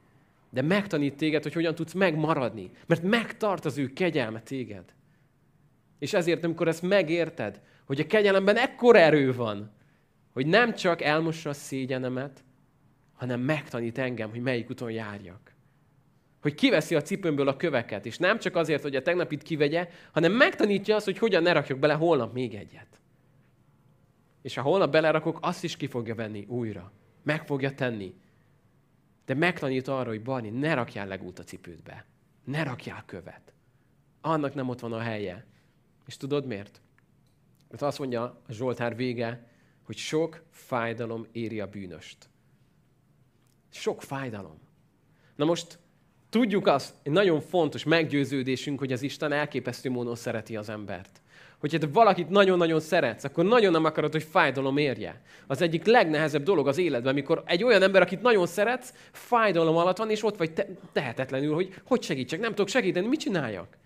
[0.49, 2.71] de megtanít téged, hogy hogyan tudsz megmaradni.
[2.85, 4.83] Mert megtart az ő kegyelme téged.
[5.99, 9.71] És ezért, amikor ezt megérted, hogy a kegyelemben ekkor erő van,
[10.33, 12.43] hogy nem csak elmossa a szégyenemet,
[13.23, 15.55] hanem megtanít engem, hogy melyik úton járjak.
[16.41, 20.31] Hogy kiveszi a cipőmből a köveket, és nem csak azért, hogy a tegnapit kivegye, hanem
[20.31, 22.99] megtanítja azt, hogy hogyan ne rakjak bele holnap még egyet.
[24.41, 26.91] És ha holnap belerakok, azt is ki fogja venni újra.
[27.23, 28.13] Meg fogja tenni.
[29.25, 32.05] De megtanít arra, hogy Barni, ne rakjál legút a cipődbe.
[32.43, 33.53] Ne rakjál követ.
[34.21, 35.45] Annak nem ott van a helye.
[36.07, 36.81] És tudod miért?
[37.69, 39.47] Mert azt mondja a Zsoltár vége,
[39.83, 42.31] hogy sok fájdalom éri a bűnöst.
[43.73, 44.57] Sok fájdalom.
[45.35, 45.79] Na most
[46.29, 51.21] tudjuk azt, egy nagyon fontos meggyőződésünk, hogy az Isten elképesztő módon szereti az embert.
[51.59, 55.21] Hogyha te valakit nagyon-nagyon szeretsz, akkor nagyon nem akarod, hogy fájdalom érje.
[55.47, 59.97] Az egyik legnehezebb dolog az életben, amikor egy olyan ember, akit nagyon szeretsz, fájdalom alatt
[59.97, 63.77] van, és ott vagy te- tehetetlenül, hogy hogy segítsek, nem tudok segíteni, mit csináljak?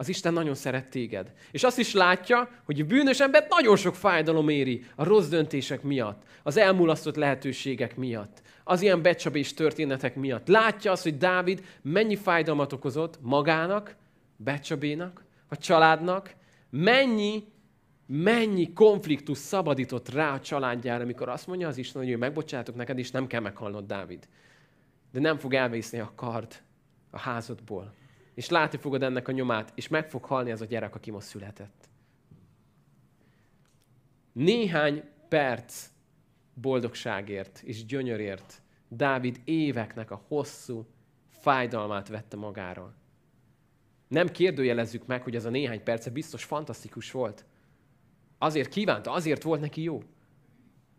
[0.00, 1.32] Az Isten nagyon szeret téged.
[1.50, 5.82] És azt is látja, hogy a bűnös embert nagyon sok fájdalom éri a rossz döntések
[5.82, 10.48] miatt, az elmulasztott lehetőségek miatt, az ilyen becsapés történetek miatt.
[10.48, 13.96] Látja azt, hogy Dávid mennyi fájdalmat okozott magának,
[14.36, 16.34] becsabénak, a családnak,
[16.70, 17.44] mennyi,
[18.06, 22.98] mennyi konfliktus szabadított rá a családjára, amikor azt mondja az Isten, hogy ő megbocsátok neked,
[22.98, 24.28] és nem kell meghalnod, Dávid.
[25.12, 26.62] De nem fog elvészni a kard
[27.10, 27.98] a házadból
[28.40, 31.26] és látni fogod ennek a nyomát, és meg fog halni ez a gyerek, aki most
[31.26, 31.88] született.
[34.32, 35.88] Néhány perc
[36.54, 40.86] boldogságért és gyönyörért Dávid éveknek a hosszú
[41.28, 42.94] fájdalmát vette magára.
[44.08, 47.44] Nem kérdőjelezzük meg, hogy ez a néhány perce biztos fantasztikus volt.
[48.38, 50.02] Azért kívánta, azért volt neki jó.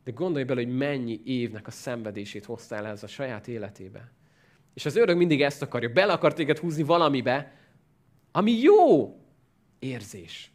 [0.04, 4.12] De gondolj bele, hogy mennyi évnek a szenvedését hozta el ez a saját életébe.
[4.74, 5.90] És az örök mindig ezt akarja.
[5.90, 7.56] Bele akar téged húzni valamibe,
[8.32, 9.16] ami jó
[9.80, 10.52] érzés.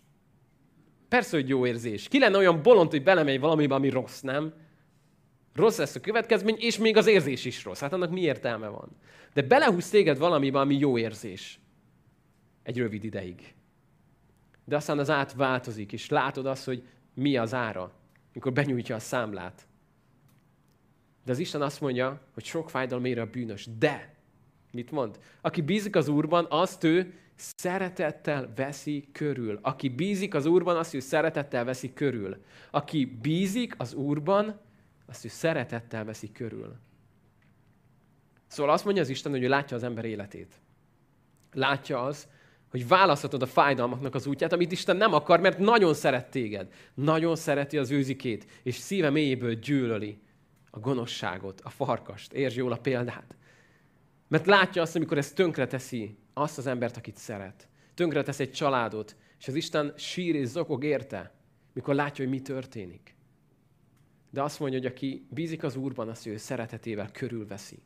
[1.09, 2.09] Persze, hogy jó érzés.
[2.09, 4.55] Ki lenne olyan bolond, hogy belemegy valamibe, ami rossz, nem?
[5.55, 7.81] Rossz lesz a következmény, és még az érzés is rossz.
[7.81, 8.89] Hát annak mi értelme van?
[9.35, 11.61] De belehúz téged valamibe, ami jó érzés.
[12.63, 13.55] Egy rövid ideig.
[14.65, 16.83] De aztán az át változik, és látod azt, hogy
[17.15, 17.93] mi az ára,
[18.33, 19.67] mikor benyújtja a számlát.
[21.27, 23.69] De az Isten azt mondja, hogy sok fájdalom ér a bűnös.
[23.79, 24.15] De,
[24.73, 25.19] mit mond?
[25.41, 29.59] Aki bízik az Úrban, azt ő szeretettel veszi körül.
[29.63, 32.37] Aki bízik az Úrban, azt ő szeretettel veszi körül.
[32.71, 34.61] Aki bízik az Úrban,
[35.07, 36.77] azt ő szeretettel veszi körül.
[38.47, 40.55] Szóval azt mondja az Isten, hogy ő látja az ember életét.
[41.53, 42.29] Látja az,
[42.71, 46.73] hogy választhatod a fájdalmaknak az útját, amit Isten nem akar, mert nagyon szeret téged.
[46.95, 50.25] Nagyon szereti az őzikét, és szíve mélyéből gyűlöli
[50.77, 52.33] a gonoszságot, a farkast.
[52.33, 53.37] Értsd jól a példát.
[54.29, 57.69] Mert látja azt, amikor ez tönkre teszi azt az embert, akit szeret.
[57.95, 61.35] Tönkre tesz egy családot, és az Isten sír és zokog érte,
[61.73, 63.15] mikor látja, hogy mi történik.
[64.31, 67.83] De azt mondja, hogy aki bízik az Úrban, azt ő szeretetével körülveszi.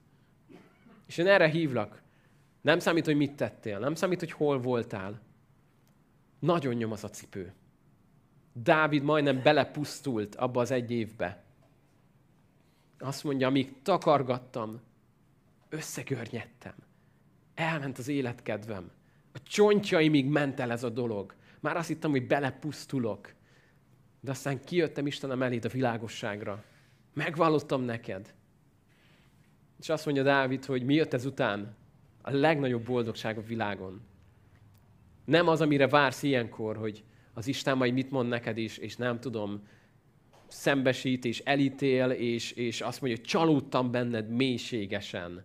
[1.07, 2.03] És én erre hívlak.
[2.61, 5.20] Nem számít, hogy mit tettél, nem számít, hogy hol voltál.
[6.38, 7.53] Nagyon nyom az a cipő.
[8.53, 11.44] Dávid majdnem belepusztult abba az egy évbe.
[13.03, 14.81] Azt mondja, amíg takargattam,
[15.69, 16.75] összegörnyedtem.
[17.55, 18.91] Elment az életkedvem.
[19.33, 21.35] A csontjaimig ment el ez a dolog.
[21.61, 23.35] Már azt hittem, hogy belepusztulok.
[24.21, 26.65] De aztán kijöttem Istenem eléd a világosságra.
[27.15, 28.35] Megvallottam neked.
[29.79, 31.77] És azt mondja Dávid, hogy mi jött ezután?
[32.23, 34.01] A legnagyobb boldogság a világon.
[35.25, 39.21] Nem az, amire vársz ilyenkor, hogy az Isten majd mit mond neked is, és nem
[39.21, 39.67] tudom,
[40.51, 45.45] szembesít, és elítél, és, és azt mondja, hogy csalódtam benned mélységesen.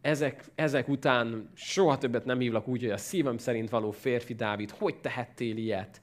[0.00, 4.70] Ezek, ezek után soha többet nem hívlak úgy, hogy a szívem szerint való férfi Dávid,
[4.70, 6.00] hogy tehettél ilyet?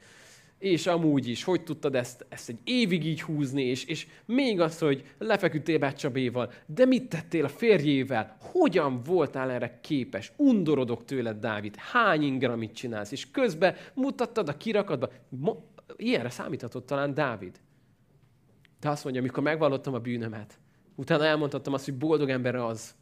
[0.64, 4.80] és amúgy is, hogy tudtad ezt, ezt egy évig így húzni, és, és még az,
[4.80, 8.38] hogy lefeküdtél Becsabéval, de mit tettél a férjével?
[8.40, 10.32] Hogyan voltál erre képes?
[10.36, 13.12] Undorodok tőled, Dávid, hány ingramit csinálsz?
[13.12, 15.10] És közben mutattad a kirakatba.
[15.30, 15.64] Mo-
[15.98, 17.60] ilyenre számíthatott talán Dávid.
[18.84, 20.60] De azt mondja, amikor megvallottam a bűnömet,
[20.96, 22.96] utána elmondhattam azt, hogy boldog ember az,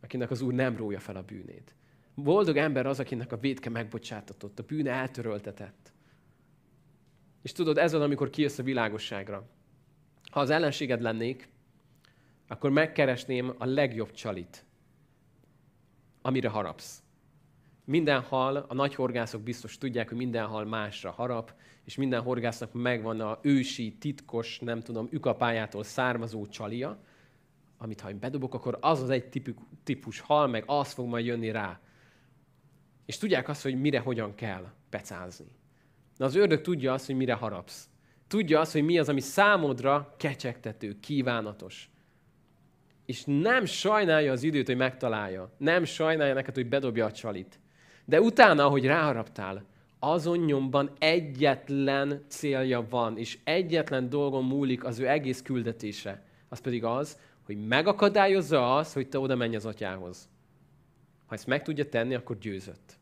[0.00, 1.74] akinek az Úr nem rója fel a bűnét.
[2.14, 5.92] Boldog ember az, akinek a védke megbocsátatott, a bűne eltöröltetett.
[7.42, 9.48] És tudod, ez az, amikor kijössz a világosságra.
[10.30, 11.48] Ha az ellenséged lennék,
[12.48, 14.64] akkor megkeresném a legjobb csalit,
[16.22, 17.02] amire harapsz.
[17.84, 21.54] Minden hal, a nagy horgászok biztos tudják, hogy minden hal másra harap,
[21.90, 26.98] és minden horgásznak megvan a ősi, titkos, nem tudom, ükapájától származó csalia,
[27.78, 29.42] amit ha én bedobok, akkor az az egy
[29.84, 31.80] típus hal, meg az fog majd jönni rá.
[33.06, 35.46] És tudják azt, hogy mire, hogyan kell pecázni.
[36.16, 37.88] Na az ördög tudja azt, hogy mire harapsz.
[38.26, 41.90] Tudja azt, hogy mi az, ami számodra kecsegtető, kívánatos.
[43.06, 45.54] És nem sajnálja az időt, hogy megtalálja.
[45.58, 47.60] Nem sajnálja neked, hogy bedobja a csalit.
[48.04, 49.68] De utána, ahogy ráharaptál,
[50.00, 56.24] azon nyomban egyetlen célja van, és egyetlen dolgon múlik az ő egész küldetése.
[56.48, 60.28] Az pedig az, hogy megakadályozza azt, hogy te oda menj az atyához.
[61.26, 62.98] Ha ezt meg tudja tenni, akkor győzött.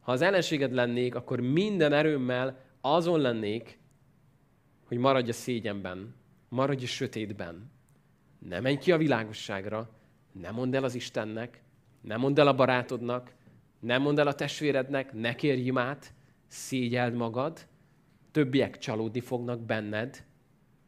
[0.00, 3.78] Ha az ellenséged lennék, akkor minden erőmmel azon lennék,
[4.84, 6.14] hogy maradj a szégyenben,
[6.48, 7.70] maradj a sötétben.
[8.38, 9.90] Ne menj ki a világosságra,
[10.32, 11.62] ne mondd el az Istennek,
[12.00, 13.32] ne mondd el a barátodnak,
[13.80, 16.12] ne mondd el a testvérednek, ne kérj imát,
[16.46, 17.66] szégyeld magad,
[18.30, 20.24] többiek csalódni fognak benned,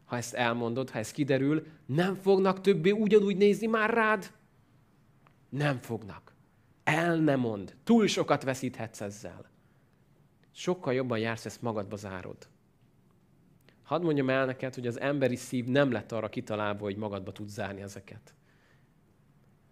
[0.04, 4.32] ha ezt elmondod, ha ez kiderül, nem fognak többé ugyanúgy nézni már rád.
[5.48, 6.34] Nem fognak.
[6.84, 7.76] El nem mond.
[7.84, 9.50] Túl sokat veszíthetsz ezzel.
[10.50, 12.48] Sokkal jobban jársz, ezt magadba zárod.
[13.82, 17.48] Hadd mondjam el neked, hogy az emberi szív nem lett arra kitalálva, hogy magadba tud
[17.48, 18.34] zárni ezeket.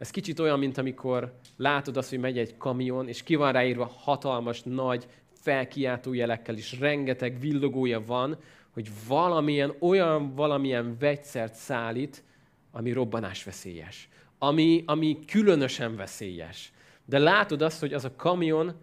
[0.01, 3.93] Ez kicsit olyan, mint amikor látod azt, hogy megy egy kamion, és ki van ráírva
[3.97, 8.37] hatalmas, nagy, felkiáltó jelekkel, és rengeteg villogója van,
[8.71, 12.25] hogy valamilyen, olyan valamilyen vegyszert szállít,
[12.73, 14.09] ami robbanásveszélyes.
[14.39, 16.73] Ami, ami különösen veszélyes.
[17.05, 18.75] De látod azt, hogy az a kamion,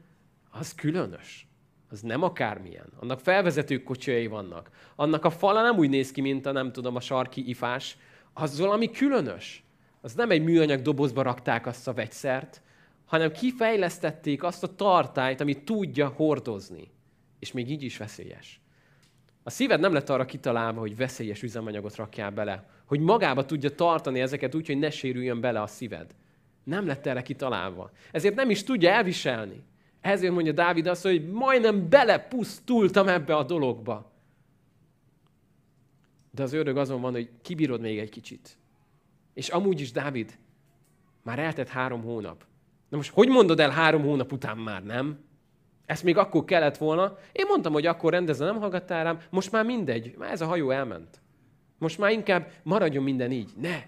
[0.50, 1.48] az különös.
[1.90, 2.94] Az nem akármilyen.
[3.00, 4.70] Annak felvezető kocsijai vannak.
[4.96, 7.98] Annak a fala nem úgy néz ki, mint a nem tudom, a sarki ifás.
[8.34, 9.67] Az valami különös.
[10.02, 12.62] Az nem egy műanyag dobozba rakták azt a vegyszert,
[13.06, 16.92] hanem kifejlesztették azt a tartályt, ami tudja hordozni.
[17.40, 18.62] És még így is veszélyes.
[19.44, 24.20] A szíved nem lett arra kitalálva, hogy veszélyes üzemanyagot rakjál bele, hogy magába tudja tartani
[24.20, 26.16] ezeket úgy, hogy ne sérüljön bele a szíved.
[26.64, 27.92] Nem lett erre kitalálva.
[28.12, 29.64] Ezért nem is tudja elviselni.
[30.02, 34.12] Ezért mondja Dávid azt, hogy majdnem belepusztultam ebbe a dologba.
[36.32, 38.58] De az ördög azon van, hogy kibírod még egy kicsit.
[39.38, 40.38] És amúgy is, Dávid,
[41.24, 42.46] már eltett három hónap.
[42.90, 45.20] Na most hogy mondod el három hónap után már, nem?
[45.86, 47.18] Ezt még akkor kellett volna.
[47.32, 49.22] Én mondtam, hogy akkor rendezze, nem hallgattál rám.
[49.30, 51.22] Most már mindegy, már ez a hajó elment.
[51.78, 53.52] Most már inkább maradjon minden így.
[53.62, 53.84] Ne,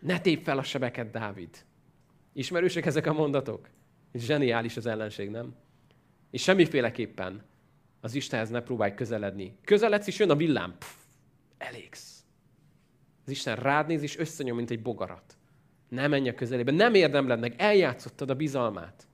[0.00, 1.64] ne tép fel a sebeket, Dávid.
[2.32, 3.68] Ismerősek ezek a mondatok?
[4.14, 5.54] Zseniális az ellenség, nem?
[6.30, 7.42] És semmiféleképpen
[8.00, 9.58] az Istenhez ne próbálj közeledni.
[9.64, 10.74] Közeledsz, és jön a villám.
[10.78, 10.94] Pff,
[11.58, 12.09] elégsz.
[13.30, 15.36] Az Isten rád néz, és összenyom, mint egy bogarat.
[15.88, 16.70] Ne menj a közelébe.
[16.70, 17.54] Nem érdemled meg.
[17.56, 19.06] Eljátszottad a bizalmát.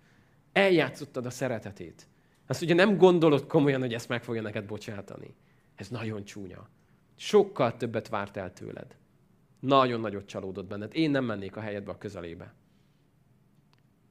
[0.52, 2.06] Eljátszottad a szeretetét.
[2.46, 5.34] Azt ugye nem gondolod komolyan, hogy ezt meg fogja neked bocsátani.
[5.74, 6.68] Ez nagyon csúnya.
[7.16, 8.96] Sokkal többet várt el tőled.
[9.60, 10.94] Nagyon nagyot csalódott benned.
[10.94, 12.54] Én nem mennék a helyedbe a közelébe.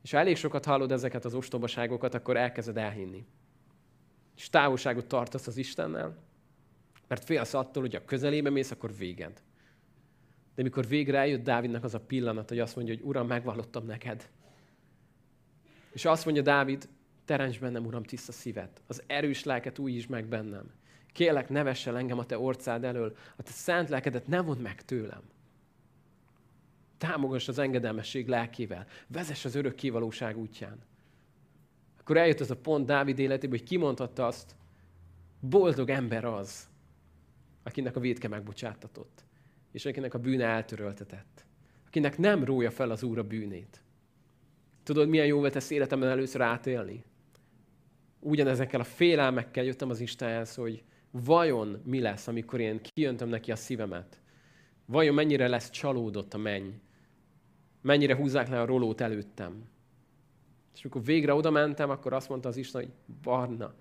[0.04, 3.26] És ha elég sokat hallod ezeket az ostobaságokat, akkor elkezded elhinni.
[4.36, 6.18] És távolságot tartasz az Istennel,
[7.08, 9.43] mert félsz attól, hogy a közelébe mész, akkor véged.
[10.56, 14.30] De mikor végre eljött Dávidnak az a pillanat, hogy azt mondja, hogy Uram, megvallottam neked.
[15.91, 16.89] És azt mondja Dávid,
[17.26, 18.82] teremts bennem, Uram, tiszta szívet.
[18.88, 20.72] Az erős lelket újítsd meg bennem.
[21.12, 23.16] Kélek, ne vessel engem a te orcád elől.
[23.36, 25.22] A te szent lelkedet nem vond meg tőlem.
[26.97, 28.88] Támogass az engedelmesség lelkével.
[29.08, 30.78] Vezess az örök kivalóság útján.
[31.99, 34.56] Akkor eljött az a pont Dávid életében, hogy kimondhatta azt,
[35.39, 36.70] boldog ember az,
[37.64, 39.24] akinek a védke megbocsátatott,
[39.76, 41.45] és akinek a bűne eltöröltetett.
[41.86, 43.82] Akinek nem rója fel az Úr a bűnét.
[44.84, 47.03] Tudod, milyen jó volt ezt életemben először átélni?
[48.19, 53.55] Ugyanezekkel a félelmekkel jöttem az Istenhez, hogy vajon mi lesz, amikor én kiöntöm neki a
[53.55, 54.19] szívemet?
[54.86, 56.69] Vajon mennyire lesz csalódott a menny?
[57.82, 59.63] Mennyire húzzák le a rolót előttem?
[60.76, 63.73] És amikor végre oda mentem, akkor azt mondta az Isten, hogy Barna,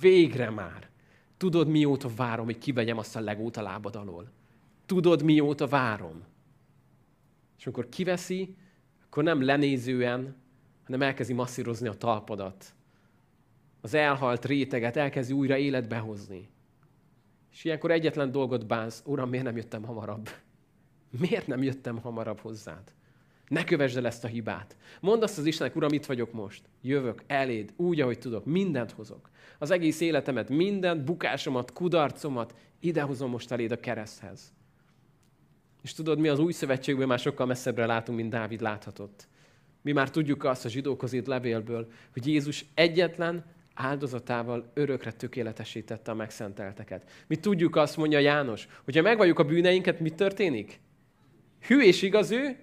[0.00, 0.88] végre már!
[1.36, 4.38] Tudod, mióta várom, hogy kivegyem azt a legót a lábad alól?
[4.90, 6.24] Tudod, mióta várom?
[7.58, 8.56] És amikor kiveszi,
[9.04, 10.36] akkor nem lenézően,
[10.84, 12.74] hanem elkezdi masszírozni a talpadat.
[13.80, 16.48] Az elhalt réteget elkezdi újra életbe hozni.
[17.52, 20.28] És ilyenkor egyetlen dolgot bánsz, Uram, miért nem jöttem hamarabb?
[21.20, 22.92] Miért nem jöttem hamarabb hozzád?
[23.48, 24.76] Ne kövesd el ezt a hibát.
[25.00, 26.62] Mondd azt az Istennek, Uram, itt vagyok most.
[26.82, 28.44] Jövök eléd, úgy, ahogy tudok.
[28.44, 29.30] Mindent hozok.
[29.58, 34.52] Az egész életemet, mindent, bukásomat, kudarcomat idehozom most eléd a kereszthez.
[35.82, 39.28] És tudod, mi az új szövetségben már sokkal messzebbre látunk, mint Dávid láthatott.
[39.82, 46.14] Mi már tudjuk azt a zsidókhoz írt levélből, hogy Jézus egyetlen áldozatával örökre tökéletesítette a
[46.14, 47.10] megszentelteket.
[47.26, 50.80] Mi tudjuk azt, mondja János, hogyha megvalljuk a bűneinket, mi történik?
[51.60, 52.56] Hű és igaz ő,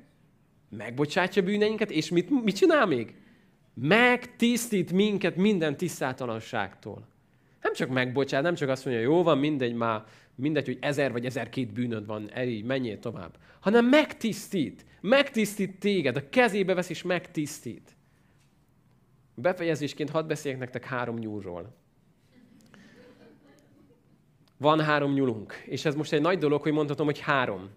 [0.70, 3.16] megbocsátja bűneinket, és mit, mit csinál még?
[3.74, 7.08] Megtisztít minket minden tisztátalanságtól.
[7.68, 10.04] Nem csak megbocsát, nem csak azt mondja, jó van, mindegy, már
[10.36, 13.38] mindegy, hogy ezer vagy ezer két bűnöd van, így menjél tovább.
[13.60, 14.86] Hanem megtisztít.
[15.02, 17.96] Megtisztít téged, a kezébe vesz és megtisztít.
[19.36, 21.76] Befejezésként hadd beszéljek nektek három nyúlról.
[24.58, 27.70] Van három nyulunk, és ez most egy nagy dolog, hogy mondhatom, hogy három.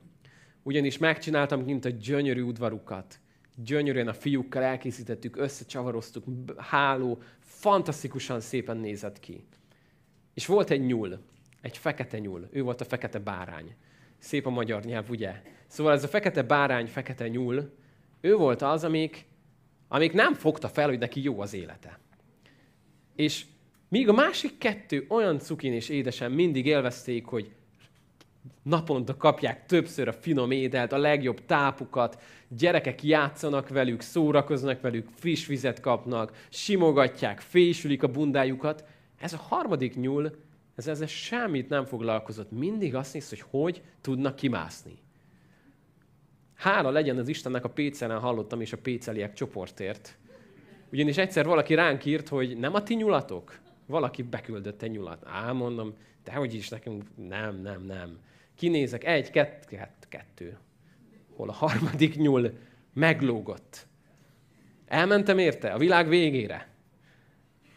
[0.62, 3.20] Ugyanis megcsináltam kint a gyönyörű udvarukat.
[3.56, 6.24] Gyönyörűen a fiúkkal elkészítettük, összecsavaroztuk,
[6.56, 9.44] háló, fantasztikusan szépen nézett ki.
[10.34, 11.18] És volt egy nyúl,
[11.60, 12.48] egy fekete nyúl.
[12.52, 13.74] Ő volt a fekete bárány.
[14.18, 15.42] Szép a magyar nyelv, ugye?
[15.66, 17.72] Szóval ez a fekete bárány, fekete nyúl,
[18.20, 19.26] ő volt az, amik,
[19.88, 21.98] amik nem fogta fel, hogy neki jó az élete.
[23.16, 23.44] És
[23.88, 27.52] míg a másik kettő olyan cukin és édesen mindig élvezték, hogy
[28.62, 35.46] naponta kapják többször a finom ételt, a legjobb tápukat, gyerekek játszanak velük, szórakoznak velük, friss
[35.46, 38.84] vizet kapnak, simogatják, fésülik a bundájukat.
[39.20, 40.48] Ez a harmadik nyúl
[40.80, 42.50] ez ezzel semmit nem foglalkozott.
[42.50, 44.98] Mindig azt néz, hogy hogy tudnak kimászni.
[46.54, 50.18] Hála legyen az Istennek a Pécelen hallottam, és a péceliek csoportért.
[50.92, 53.58] Ugyanis egyszer valaki ránk írt, hogy nem a ti nyulatok?
[53.86, 55.26] Valaki beküldött egy nyulat.
[55.26, 55.94] Á, mondom,
[56.26, 58.18] hogy is nekünk nem, nem, nem.
[58.54, 60.58] Kinézek, egy, kett, kett, kettő.
[61.36, 62.52] Hol a harmadik nyúl
[62.92, 63.86] meglógott.
[64.86, 66.68] Elmentem érte a világ végére.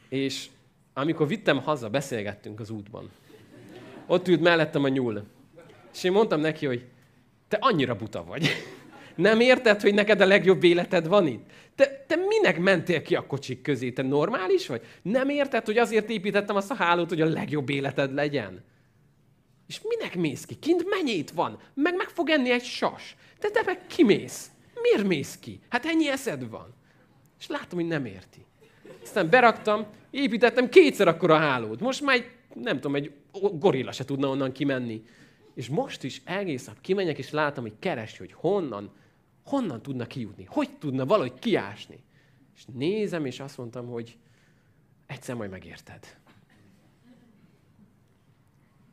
[0.09, 0.49] És
[0.93, 3.09] amikor vittem haza, beszélgettünk az útban.
[4.07, 5.23] Ott ült mellettem a nyúl.
[5.93, 6.85] És én mondtam neki, hogy
[7.47, 8.49] te annyira buta vagy.
[9.15, 11.45] Nem érted, hogy neked a legjobb életed van itt?
[11.75, 13.91] Te, te minek mentél ki a kocsik közé?
[13.91, 14.81] Te normális vagy?
[15.01, 18.63] Nem érted, hogy azért építettem azt a hálót, hogy a legjobb életed legyen?
[19.67, 20.55] És minek mész ki?
[20.55, 21.59] Kint mennyit van?
[21.73, 23.15] Meg meg fog enni egy sas.
[23.39, 24.51] Te te meg kimész.
[24.81, 25.59] Miért mész ki?
[25.69, 26.73] Hát ennyi eszed van.
[27.39, 28.45] És látom, hogy nem érti.
[29.03, 31.79] Aztán beraktam, építettem kétszer akkor a hálót.
[31.79, 33.11] Most már egy, nem tudom, egy
[33.53, 35.03] gorilla se tudna onnan kimenni.
[35.53, 38.91] És most is egész nap kimegyek, és látom, hogy keresi, hogy honnan,
[39.45, 42.03] honnan tudna kijutni, hogy tudna valahogy kiásni.
[42.55, 44.17] És nézem, és azt mondtam, hogy
[45.05, 46.17] egyszer majd megérted.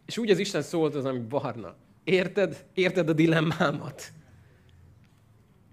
[0.06, 1.76] És úgy az Isten szólt az, ami barna.
[2.04, 2.64] Érted?
[2.74, 4.12] Érted a dilemmámat?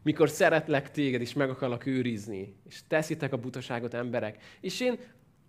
[0.07, 4.43] mikor szeretlek téged, és meg akarlak őrizni, és teszitek a butaságot emberek.
[4.61, 4.99] És én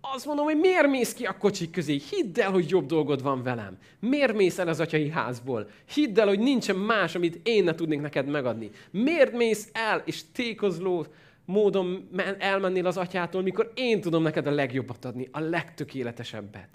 [0.01, 1.99] azt mondom, hogy miért mész ki a kocsik közé?
[2.09, 3.77] Hidd el, hogy jobb dolgod van velem.
[3.99, 5.69] Miért mész el az atyai házból?
[5.93, 8.69] Hidd el, hogy nincsen más, amit én ne tudnék neked megadni.
[8.91, 11.05] Miért mész el, és tékozló
[11.45, 16.69] módon elmennél az atyától, mikor én tudom neked a legjobbat adni, a legtökéletesebbet.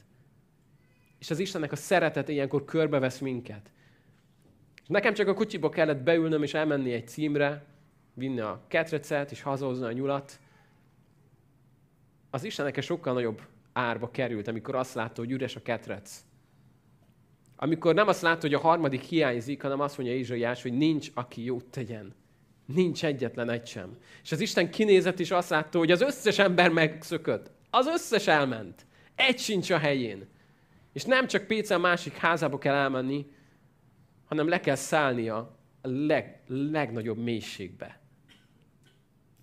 [1.18, 3.70] És az Istennek a szeretet ilyenkor körbevesz minket.
[4.86, 7.64] Nekem csak a kocsiba kellett beülnöm és elmenni egy címre,
[8.14, 10.38] vinni a ketrecet és hazahozni a nyulat,
[12.34, 13.40] az Istennek sokkal nagyobb
[13.72, 16.24] árba került, amikor azt látta, hogy üres a ketrec.
[17.56, 21.44] Amikor nem azt látta, hogy a harmadik hiányzik, hanem azt mondja Ézsaiás, hogy nincs, aki
[21.44, 22.14] jót tegyen.
[22.66, 23.98] Nincs egyetlen egy sem.
[24.22, 27.50] És az Isten kinézett, és azt látta, hogy az összes ember megszökött.
[27.70, 28.86] Az összes elment.
[29.14, 30.26] Egy sincs a helyén.
[30.92, 33.26] És nem csak Pécel másik házába kell elmenni,
[34.24, 35.36] hanem le kell szállnia
[35.82, 38.02] a leg, legnagyobb mélységbe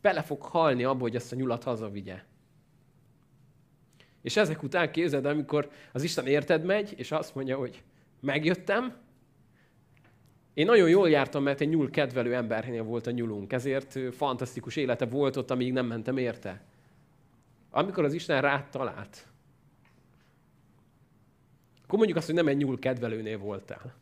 [0.01, 2.23] bele fog halni abba, hogy ezt a nyulat hazavigye.
[4.21, 7.83] És ezek után képzeld, amikor az Isten érted megy, és azt mondja, hogy
[8.19, 8.95] megjöttem,
[10.53, 15.05] én nagyon jól jártam, mert egy nyúl kedvelő embernél volt a nyulunk, ezért fantasztikus élete
[15.05, 16.61] volt ott, amíg nem mentem érte.
[17.69, 19.27] Amikor az Isten rád talált,
[21.83, 23.93] akkor mondjuk azt, hogy nem egy nyúl kedvelőnél voltál.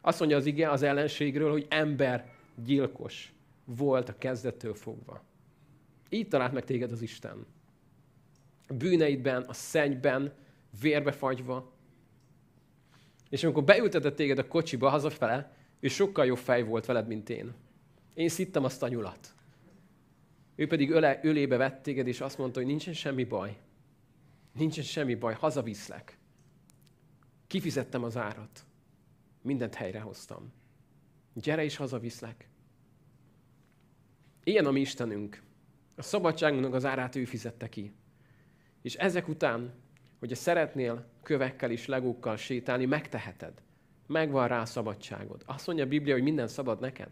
[0.00, 2.32] Azt mondja az ige az ellenségről, hogy ember
[2.64, 3.32] gyilkos
[3.64, 5.22] volt a kezdettől fogva.
[6.08, 7.46] Így talált meg téged az Isten.
[8.68, 10.32] Bűneidben, a szennyben,
[10.80, 11.72] vérbe fagyva.
[13.28, 17.54] És amikor beültetett téged a kocsiba hazafele, ő sokkal jobb fej volt veled, mint én.
[18.14, 19.34] Én szittem azt a nyulat.
[20.54, 23.58] Ő pedig öle, ölébe vett téged, és azt mondta, hogy nincsen semmi baj.
[24.52, 26.18] Nincsen semmi baj, hazaviszlek.
[27.46, 28.64] Kifizettem az árat.
[29.42, 30.52] Mindent helyrehoztam.
[31.32, 32.48] Gyere és hazaviszlek.
[34.44, 35.42] Ilyen a mi Istenünk.
[35.96, 37.92] A szabadságunknak az árát ő fizette ki.
[38.86, 39.72] És ezek után,
[40.18, 43.52] hogyha szeretnél kövekkel és legókkal sétálni, megteheted.
[44.06, 45.42] Megvan rá szabadságod.
[45.46, 47.08] Azt mondja a Biblia, hogy minden szabad neked.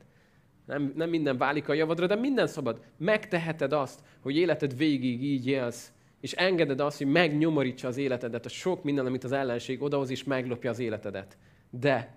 [0.66, 2.84] Nem, nem minden válik a javadra, de minden szabad.
[2.96, 8.48] Megteheted azt, hogy életed végig így élsz, és engeded azt, hogy megnyomorítsa az életedet, a
[8.48, 11.38] sok minden, amit az ellenség odahoz, és meglopja az életedet.
[11.70, 12.16] De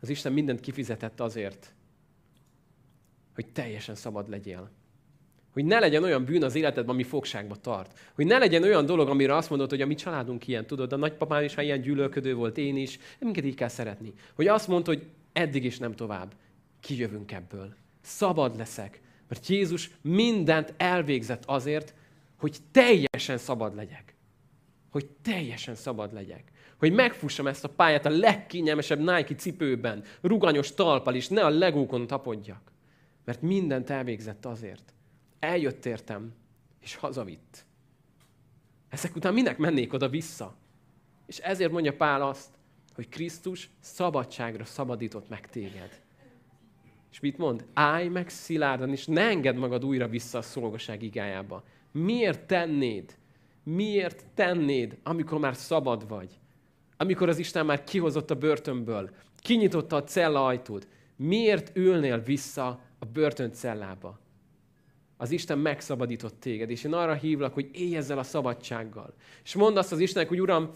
[0.00, 1.74] az Isten mindent kifizetett azért,
[3.34, 4.70] hogy teljesen szabad legyél.
[5.54, 7.98] Hogy ne legyen olyan bűn az életedben, ami fogságba tart.
[8.14, 10.96] Hogy ne legyen olyan dolog, amire azt mondod, hogy a mi családunk ilyen, tudod, a
[10.96, 14.12] nagypapám is, ilyen gyűlölködő volt, én is, minket így kell szeretni.
[14.34, 15.02] Hogy azt mondta, hogy
[15.32, 16.34] eddig is nem tovább.
[16.80, 17.74] Kijövünk ebből.
[18.02, 19.00] Szabad leszek.
[19.28, 21.94] Mert Jézus mindent elvégzett azért,
[22.36, 24.14] hogy teljesen szabad legyek.
[24.90, 26.52] Hogy teljesen szabad legyek.
[26.78, 32.06] Hogy megfussam ezt a pályát a legkényelmesebb Nike cipőben, ruganyos talpal is, ne a legókon
[32.06, 32.72] tapodjak.
[33.24, 34.93] Mert mindent elvégzett azért.
[35.44, 36.32] Eljött értem,
[36.80, 37.64] és hazavitt.
[38.88, 40.54] Ezek után minek mennék oda-vissza?
[41.26, 42.50] És ezért mondja Pál azt,
[42.94, 46.02] hogy Krisztus szabadságra szabadított meg téged.
[47.10, 47.64] És mit mond?
[47.74, 51.64] Állj meg szilárdan, és ne engedd magad újra vissza a szolgaság igájába.
[51.92, 53.16] Miért tennéd?
[53.62, 56.38] Miért tennéd, amikor már szabad vagy?
[56.96, 63.04] Amikor az Isten már kihozott a börtönből, kinyitotta a cella ajtót, miért ülnél vissza a
[63.04, 64.22] börtöncellába?
[65.16, 69.14] Az Isten megszabadított téged, és én arra hívlak, hogy élj ezzel a szabadsággal.
[69.44, 70.70] És mondd azt az Istennek, hogy Uram,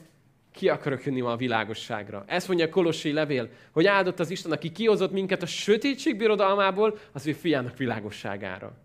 [0.53, 2.25] ki akarok jönni ma a világosságra.
[2.27, 6.99] Ezt mondja a Kolossi levél, hogy áldott az Isten, aki kihozott minket a sötétség birodalmából,
[7.13, 8.77] az ő fiának világosságára.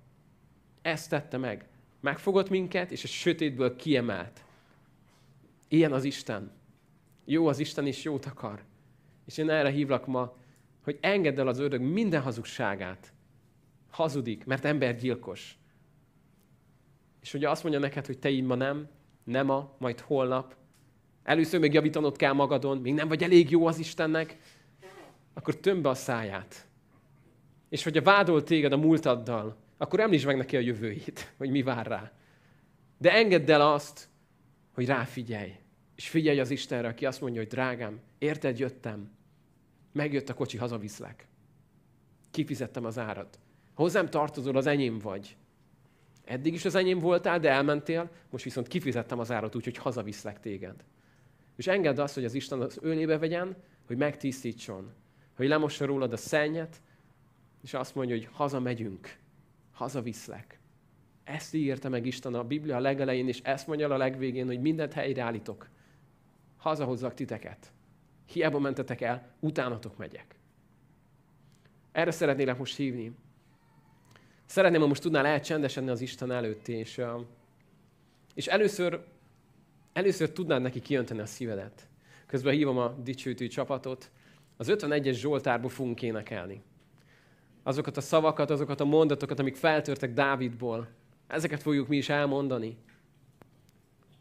[0.81, 1.65] Ezt tette meg.
[1.99, 4.43] Megfogott minket, és a sötétből kiemelt.
[5.67, 6.51] Ilyen az Isten.
[7.25, 8.63] Jó az Isten, és jót akar.
[9.25, 10.35] És én erre hívlak ma,
[10.83, 13.13] hogy engedd el az ördög minden hazugságát.
[13.93, 15.57] Hazudik, mert ember gyilkos.
[17.21, 18.87] És hogy azt mondja neked, hogy te így ma nem,
[19.23, 20.55] nem ma, majd holnap,
[21.23, 24.37] először még javítanod kell magadon, még nem vagy elég jó az Istennek,
[25.33, 26.67] akkor tömbe a száját.
[27.69, 31.87] És hogyha vádol téged a múltaddal, akkor említsd meg neki a jövőjét, hogy mi vár
[31.87, 32.11] rá.
[32.97, 34.09] De engedd el azt,
[34.73, 35.55] hogy ráfigyelj.
[35.95, 39.11] És figyelj az Istenre, aki azt mondja, hogy drágám, érted, jöttem.
[39.91, 41.27] Megjött a kocsi, hazaviszlek.
[42.31, 43.39] Kifizettem az árat.
[43.73, 45.35] Hozzám tartozol, az enyém vagy.
[46.25, 50.83] Eddig is az enyém voltál, de elmentél, most viszont kifizettem az árat, úgyhogy hazaviszlek téged.
[51.55, 53.55] És engedd azt, hogy az Isten az ölébe vegyen,
[53.87, 54.91] hogy megtisztítson,
[55.35, 56.81] hogy lemossa rólad a szennyet,
[57.63, 59.17] és azt mondja, hogy hazamegyünk
[59.71, 60.59] hazaviszlek.
[61.23, 65.69] Ezt írta meg Isten a Biblia legelején, és ezt mondja a legvégén, hogy mindent helyreállítok.
[66.57, 67.71] Hazahozzak titeket.
[68.25, 70.35] Hiába mentetek el, utánatok megyek.
[71.91, 73.15] Erre szeretnélek most hívni.
[74.45, 77.01] Szeretném, ha most tudnál elcsendesedni az Isten előtt, és,
[78.35, 79.03] és először,
[79.93, 81.87] először tudnád neki kijönteni a szívedet.
[82.25, 84.11] Közben hívom a dicsőtű csapatot.
[84.57, 86.63] Az 51-es Zsoltárból fogunk énekelni
[87.63, 90.87] azokat a szavakat, azokat a mondatokat, amik feltörtek Dávidból.
[91.27, 92.77] Ezeket fogjuk mi is elmondani.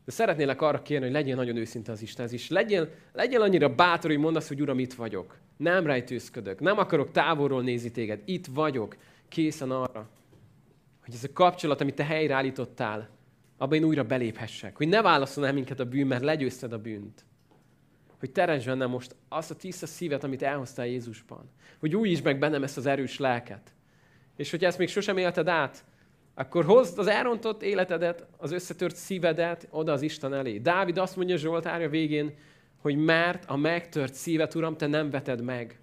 [0.05, 4.11] De szeretnélek arra kérni, hogy legyél nagyon őszinte az Isten, és legyél, legyél annyira bátor,
[4.11, 5.39] hogy mondasz, hogy Uram, itt vagyok.
[5.57, 8.23] Nem rejtőzködök, nem akarok távolról nézni téged.
[8.25, 8.97] Itt vagyok,
[9.33, 10.09] készen arra,
[11.05, 13.09] hogy ez a kapcsolat, amit te helyreállítottál,
[13.57, 14.77] abban én újra beléphessek.
[14.77, 17.25] Hogy ne válaszol el minket a bűn, mert legyőzted a bűnt
[18.23, 21.51] hogy teremts bennem most azt a tiszta szívet, amit elhoztál Jézusban.
[21.79, 23.75] Hogy új is meg bennem ezt az erős lelket.
[24.37, 25.85] És hogyha ezt még sosem élted át,
[26.35, 30.59] akkor hozd az elrontott életedet, az összetört szívedet oda az Isten elé.
[30.59, 32.35] Dávid azt mondja Zsoltárja végén,
[32.81, 35.81] hogy mert a megtört szívet, Uram, te nem veted meg.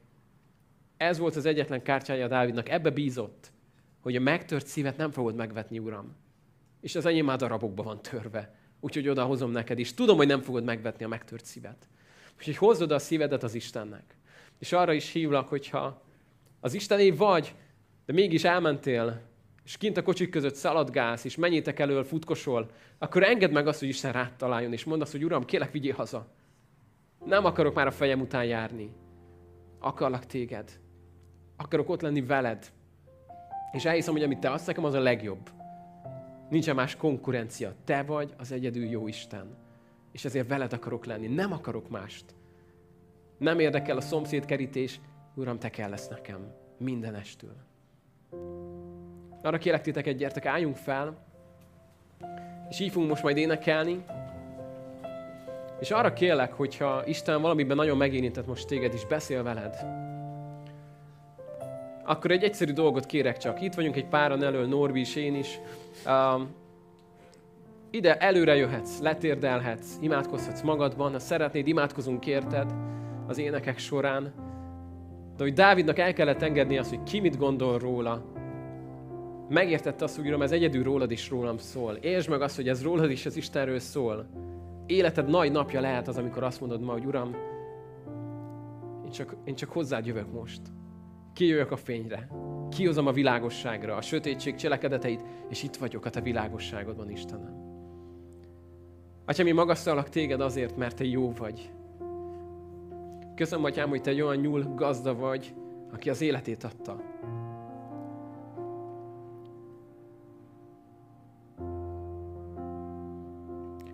[1.00, 2.70] Ez volt az egyetlen kártyája Dávidnak.
[2.70, 3.52] Ebbe bízott,
[4.00, 6.16] hogy a megtört szívet nem fogod megvetni, Uram.
[6.82, 8.56] És az enyém már darabokba van törve.
[8.80, 9.94] Úgyhogy odahozom neked is.
[9.94, 11.88] Tudom, hogy nem fogod megvetni a megtört szívet.
[12.38, 14.18] Úgyhogy hozzod a szívedet az Istennek.
[14.58, 16.02] És arra is hívlak, hogyha
[16.60, 17.56] az Istené vagy,
[18.06, 19.22] de mégis elmentél,
[19.64, 23.88] és kint a kocsik között szaladgálsz, és mennyétek elől, futkosol, akkor engedd meg azt, hogy
[23.88, 26.28] Isten rád találjon, és mondd azt, hogy Uram, kélek, vigyél haza.
[27.26, 28.94] Nem akarok már a fejem után járni.
[29.80, 30.80] Akarlak téged.
[31.62, 32.72] Akarok ott lenni veled.
[33.72, 35.50] És elhiszem, hogy amit te adsz nekem, az a legjobb.
[36.50, 37.74] Nincsen más konkurencia.
[37.84, 39.58] Te vagy az egyedül jó Isten.
[40.12, 41.28] És ezért veled akarok lenni.
[41.28, 42.26] Nem akarok mást.
[43.38, 45.00] Nem érdekel a szomszéd kerítés.
[45.36, 46.52] Uram, te kell lesz nekem.
[46.78, 47.56] Mindenestől.
[49.42, 51.18] Arra kérek titeket, gyertek, álljunk fel,
[52.70, 54.04] és így fogunk most majd énekelni.
[55.80, 59.76] És arra kérlek, hogyha Isten valamiben nagyon megérintett most téged, és beszél veled,
[62.10, 63.62] akkor egy egyszerű dolgot kérek csak.
[63.62, 65.60] Itt vagyunk egy páran elől, Norbi és én is.
[66.06, 66.48] Um,
[67.92, 72.74] ide előre jöhetsz, letérdelhetsz, imádkozhatsz magadban, ha szeretnéd, imádkozunk érted
[73.28, 74.34] az énekek során.
[75.38, 78.26] De hogy Dávidnak el kellett engedni azt, hogy ki mit gondol róla,
[79.50, 81.94] megértette azt, hogy Uram, ez egyedül rólad is rólam szól.
[81.94, 84.26] Értsd meg azt, hogy ez rólad is az Istenről szól.
[84.86, 87.36] Életed nagy napja lehet az, amikor azt mondod ma, hogy Uram,
[89.06, 90.62] én csak, én csak hozzád jövök most.
[91.40, 92.28] Kijövök a fényre.
[92.70, 97.54] Kihozom a világosságra, a sötétség cselekedeteit, és itt vagyok a te világosságodban, Istenem.
[99.26, 101.72] Atyám, mi magasztalak téged azért, mert te jó vagy.
[103.36, 105.54] Köszönöm, Atyám, hogy te egy olyan nyúl gazda vagy,
[105.92, 107.02] aki az életét adta.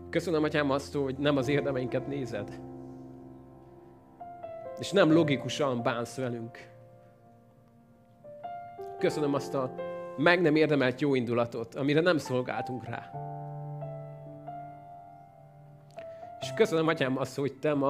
[0.09, 2.59] Köszönöm, Atyám, azt, hogy nem az érdemeinket nézed.
[4.79, 6.73] És nem logikusan bánsz velünk.
[8.99, 9.75] Köszönöm azt a
[10.17, 13.11] meg nem érdemelt jó indulatot, amire nem szolgáltunk rá.
[16.39, 17.89] És köszönöm, Atyám, azt, hogy te ma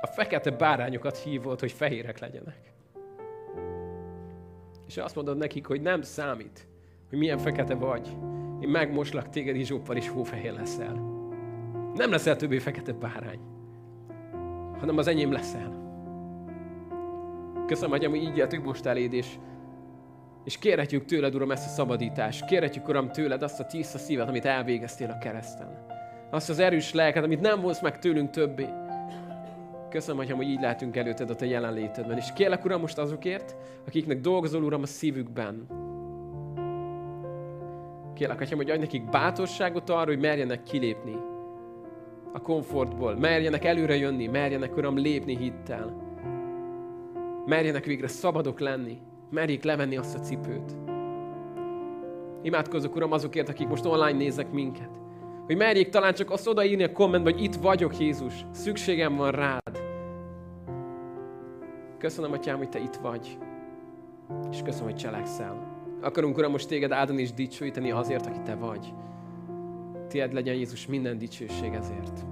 [0.00, 2.72] a fekete bárányokat hívod, hogy fehérek legyenek.
[4.86, 6.68] És azt mondod nekik, hogy nem számít,
[7.08, 8.16] hogy milyen fekete vagy,
[8.60, 10.92] én megmoslak téged izsóppal, és hófehér leszel.
[11.94, 13.40] Nem leszel többé fekete bárány,
[14.78, 15.85] hanem az enyém leszel.
[17.66, 19.26] Köszönöm, hogy így jöttünk most eléd, és,
[20.44, 22.44] és kérhetjük tőled, Uram, ezt a szabadítást.
[22.44, 25.86] Kérhetjük, Uram, tőled azt a tiszta szívet, amit elvégeztél a kereszten.
[26.30, 28.66] Azt az erős lelket, amit nem vonsz meg tőlünk többé.
[29.90, 32.16] Köszönöm, hogy így lehetünk előtted a te jelenlétedben.
[32.16, 33.56] És kérlek, Uram, most azokért,
[33.86, 35.66] akiknek dolgozol, Uram, a szívükben,
[38.14, 41.16] Kérlek, Atyám, hogy adj nekik bátorságot arra, hogy merjenek kilépni
[42.32, 46.05] a komfortból, merjenek előre jönni, merjenek, Uram, lépni hittel.
[47.46, 48.98] Merjenek végre szabadok lenni,
[49.30, 50.76] merjék levenni azt a cipőt.
[52.42, 54.90] Imádkozok, Uram, azokért, akik most online néznek minket.
[55.46, 59.82] Hogy merjék talán csak azt odaírni a kommentbe, hogy itt vagyok, Jézus, szükségem van rád.
[61.98, 63.38] Köszönöm, Atyám, hogy Te itt vagy.
[64.50, 65.74] És köszönöm, hogy cselekszel.
[66.02, 68.92] Akarunk, Uram, most téged áldani és dicsőíteni azért, aki te vagy.
[70.08, 72.26] Tied legyen Jézus minden dicsőség ezért.